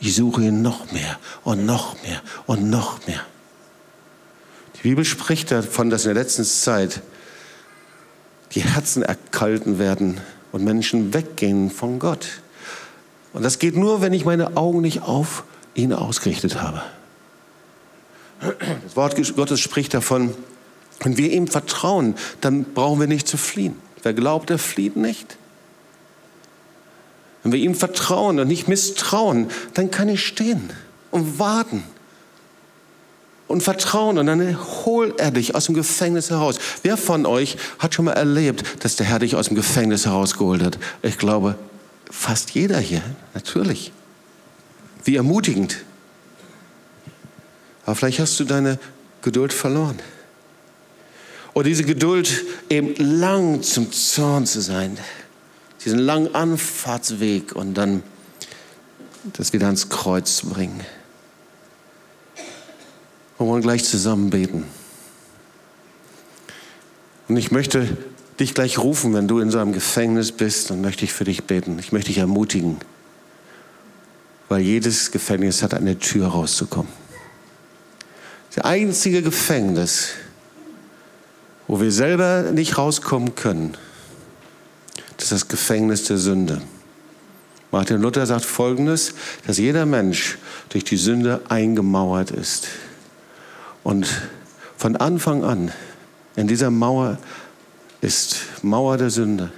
[0.00, 3.20] ich suche ihn noch mehr und noch mehr und noch mehr.
[4.76, 7.02] Die Bibel spricht davon, dass in der letzten Zeit
[8.52, 10.22] die Herzen erkalten werden
[10.52, 12.28] und Menschen weggehen von Gott.
[13.34, 16.80] Und das geht nur, wenn ich meine Augen nicht auf ihn ausgerichtet habe.
[18.40, 20.32] Das Wort Gottes spricht davon,
[21.00, 23.76] wenn wir ihm vertrauen, dann brauchen wir nicht zu fliehen.
[24.02, 25.36] Wer glaubt, der flieht nicht.
[27.42, 30.70] Wenn wir ihm vertrauen und nicht misstrauen, dann kann ich stehen
[31.10, 31.84] und warten
[33.48, 36.56] und vertrauen und dann holt er dich aus dem Gefängnis heraus.
[36.82, 40.62] Wer von euch hat schon mal erlebt, dass der Herr dich aus dem Gefängnis herausgeholt
[40.62, 40.78] hat?
[41.02, 41.56] Ich glaube,
[42.10, 43.02] fast jeder hier,
[43.34, 43.92] natürlich.
[45.04, 45.78] Wie ermutigend.
[47.84, 48.80] Aber vielleicht hast du deine
[49.22, 50.00] Geduld verloren.
[51.56, 54.98] Oder diese Geduld, eben lang zum Zorn zu sein
[55.82, 58.02] diesen langen Anfahrtsweg und dann
[59.32, 60.82] das wieder ans Kreuz zu bringen.
[63.38, 64.64] Wir wollen gleich zusammen beten.
[67.26, 67.96] Und ich möchte
[68.38, 71.44] dich gleich rufen, wenn du in so einem Gefängnis bist, dann möchte ich für dich
[71.44, 71.78] beten.
[71.78, 72.76] Ich möchte dich ermutigen,
[74.50, 76.92] weil jedes Gefängnis hat eine Tür rauszukommen.
[78.54, 80.10] Das einzige Gefängnis,
[81.68, 83.76] wo wir selber nicht rauskommen können,
[85.16, 86.62] das ist das Gefängnis der Sünde.
[87.72, 89.14] Martin Luther sagt Folgendes,
[89.46, 90.38] dass jeder Mensch
[90.68, 92.68] durch die Sünde eingemauert ist.
[93.82, 94.06] Und
[94.76, 95.72] von Anfang an
[96.36, 97.18] in dieser Mauer
[98.00, 99.50] ist Mauer der Sünde.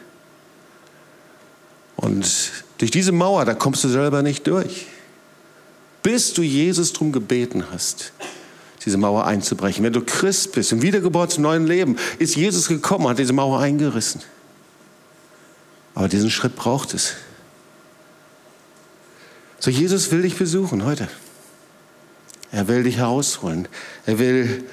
[1.97, 4.87] Und durch diese Mauer, da kommst du selber nicht durch.
[6.03, 8.13] Bis du Jesus darum gebeten hast,
[8.85, 9.85] diese Mauer einzubrechen.
[9.85, 13.61] Wenn du Christ bist, im Wiedergeburt zum neuen Leben, ist Jesus gekommen, hat diese Mauer
[13.61, 14.23] eingerissen.
[15.95, 17.15] Aber diesen Schritt braucht es.
[19.59, 21.09] So, Jesus will dich besuchen heute.
[22.53, 23.69] Er will dich herausholen.
[24.07, 24.65] Er will,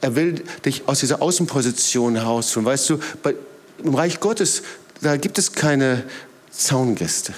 [0.00, 2.66] er will dich aus dieser Außenposition herausholen.
[2.66, 3.34] Weißt du, bei,
[3.82, 4.62] im Reich Gottes,
[5.00, 6.04] da gibt es keine
[6.50, 7.32] Zaungäste.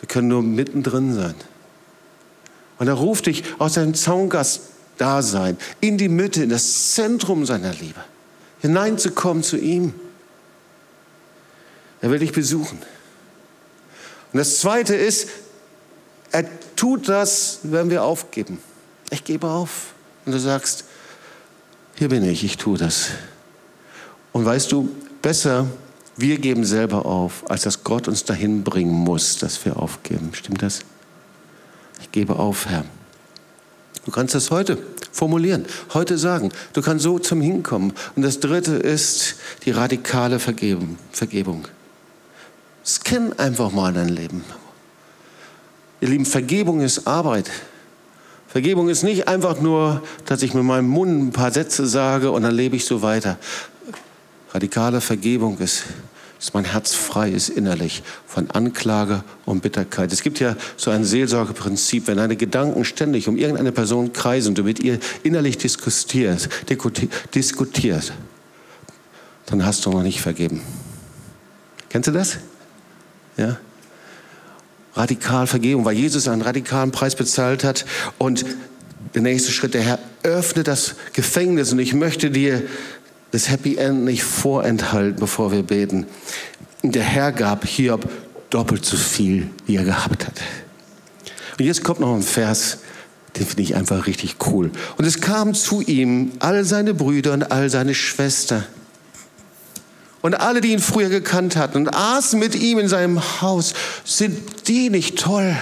[0.00, 1.34] Sie können nur mittendrin sein.
[2.78, 8.00] Und er ruft dich aus seinem Zaungast-Dasein in die Mitte, in das Zentrum seiner Liebe,
[8.60, 9.94] hineinzukommen zu ihm.
[12.00, 12.78] Er will dich besuchen.
[14.32, 15.28] Und das Zweite ist,
[16.30, 16.44] er
[16.76, 18.58] tut das, wenn wir aufgeben.
[19.10, 19.94] Ich gebe auf.
[20.26, 20.84] Und du sagst,
[21.94, 23.08] hier bin ich, ich tue das.
[24.32, 24.90] Und weißt du,
[25.22, 25.66] besser,
[26.16, 30.30] wir geben selber auf, als dass Gott uns dahin bringen muss, dass wir aufgeben.
[30.32, 30.80] Stimmt das?
[32.16, 32.86] Gebe auf, Herr.
[34.06, 34.78] Du kannst das heute
[35.12, 36.50] formulieren, heute sagen.
[36.72, 37.92] Du kannst so zum Hinkommen.
[38.14, 39.34] Und das Dritte ist
[39.66, 40.96] die radikale Vergebung.
[41.12, 41.68] Vergebung.
[42.86, 44.42] Scan einfach mal dein Leben.
[46.00, 47.50] Ihr Lieben, Vergebung ist Arbeit.
[48.48, 52.44] Vergebung ist nicht einfach nur, dass ich mit meinem Mund ein paar Sätze sage und
[52.44, 53.36] dann lebe ich so weiter.
[54.54, 55.82] Radikale Vergebung ist,
[56.38, 60.12] dass mein Herz frei ist innerlich von Anklage und Bitterkeit.
[60.12, 64.58] Es gibt ja so ein Seelsorgeprinzip, wenn deine Gedanken ständig um irgendeine Person kreisen und
[64.58, 66.48] du mit ihr innerlich diskutierst,
[67.34, 68.12] diskutierst
[69.46, 70.60] dann hast du noch nicht vergeben.
[71.88, 72.38] Kennst du das?
[73.36, 73.56] Ja?
[74.94, 77.86] Radikal Vergebung, weil Jesus einen radikalen Preis bezahlt hat.
[78.18, 78.44] Und
[79.14, 81.72] der nächste Schritt, der Herr öffnet das Gefängnis.
[81.72, 82.62] Und ich möchte dir
[83.36, 86.06] das Happy End nicht vorenthalten, bevor wir beten.
[86.82, 88.08] Der Herr gab Hiob
[88.48, 90.40] doppelt so viel, wie er gehabt hat.
[91.58, 92.78] Und jetzt kommt noch ein Vers,
[93.36, 94.70] den finde ich einfach richtig cool.
[94.96, 98.64] Und es kamen zu ihm all seine Brüder und all seine Schwestern
[100.22, 103.74] und alle, die ihn früher gekannt hatten und aßen mit ihm in seinem Haus,
[104.06, 105.54] sind die nicht toll?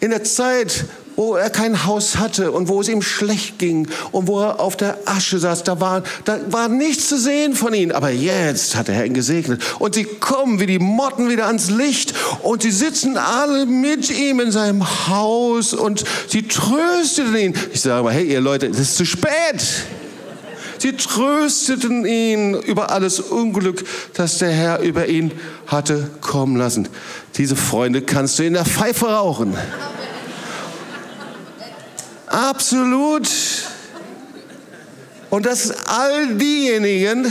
[0.00, 0.86] In der Zeit,
[1.18, 4.76] wo er kein Haus hatte und wo es ihm schlecht ging und wo er auf
[4.76, 7.90] der Asche saß, da war, da war nichts zu sehen von ihnen.
[7.90, 9.60] Aber jetzt hat der Herr ihn gesegnet.
[9.80, 12.14] Und sie kommen wie die Motten wieder ans Licht
[12.44, 17.54] und sie sitzen alle mit ihm in seinem Haus und sie trösteten ihn.
[17.72, 19.66] Ich sage mal, hey ihr Leute, es ist zu spät.
[20.78, 25.32] Sie trösteten ihn über alles Unglück, das der Herr über ihn
[25.66, 26.88] hatte kommen lassen.
[27.36, 29.56] Diese Freunde kannst du in der Pfeife rauchen.
[32.30, 33.28] Absolut.
[35.30, 37.30] Und das all diejenigen,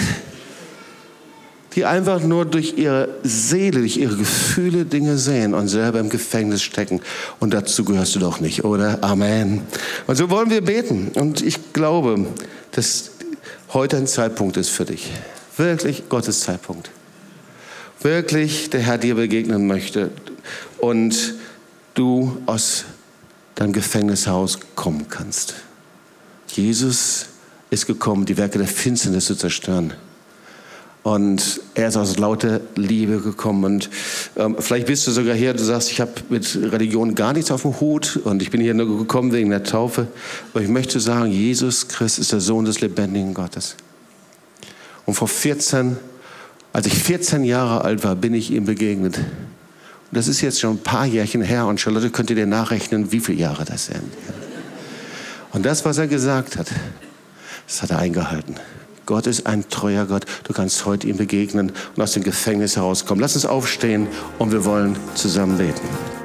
[1.73, 6.63] die einfach nur durch ihre Seele, durch ihre Gefühle Dinge sehen und selber im Gefängnis
[6.63, 7.01] stecken.
[7.39, 9.03] Und dazu gehörst du doch nicht, oder?
[9.03, 9.61] Amen.
[10.07, 11.11] Und so wollen wir beten.
[11.13, 12.25] Und ich glaube,
[12.71, 13.11] dass
[13.73, 15.11] heute ein Zeitpunkt ist für dich.
[15.55, 16.89] Wirklich Gottes Zeitpunkt.
[18.01, 20.11] Wirklich der Herr dir begegnen möchte.
[20.79, 21.35] und
[21.93, 22.85] du aus
[23.57, 25.55] deinem Gefängnishaus kommen kannst.
[26.47, 27.25] Jesus
[27.69, 29.93] ist gekommen, die Werke der Finsternis zu zerstören.
[31.03, 33.63] Und er ist aus lauter Liebe gekommen.
[33.63, 33.89] Und
[34.35, 37.63] ähm, vielleicht bist du sogar hier, du sagst, ich habe mit Religion gar nichts auf
[37.63, 40.07] dem Hut und ich bin hier nur gekommen wegen der Taufe.
[40.53, 43.75] Aber ich möchte sagen, Jesus Christus ist der Sohn des lebendigen Gottes.
[45.05, 45.97] Und vor 14,
[46.73, 49.19] als ich 14 Jahre alt war, bin ich ihm begegnet.
[50.11, 53.39] Das ist jetzt schon ein paar Jährchen her und Charlotte könnte dir nachrechnen, wie viele
[53.39, 54.03] Jahre das sind.
[55.51, 56.67] Und das, was er gesagt hat,
[57.67, 58.55] das hat er eingehalten.
[59.05, 60.25] Gott ist ein treuer Gott.
[60.43, 63.21] Du kannst heute ihm begegnen und aus dem Gefängnis herauskommen.
[63.21, 66.16] Lass uns aufstehen und wir wollen zusammen beten.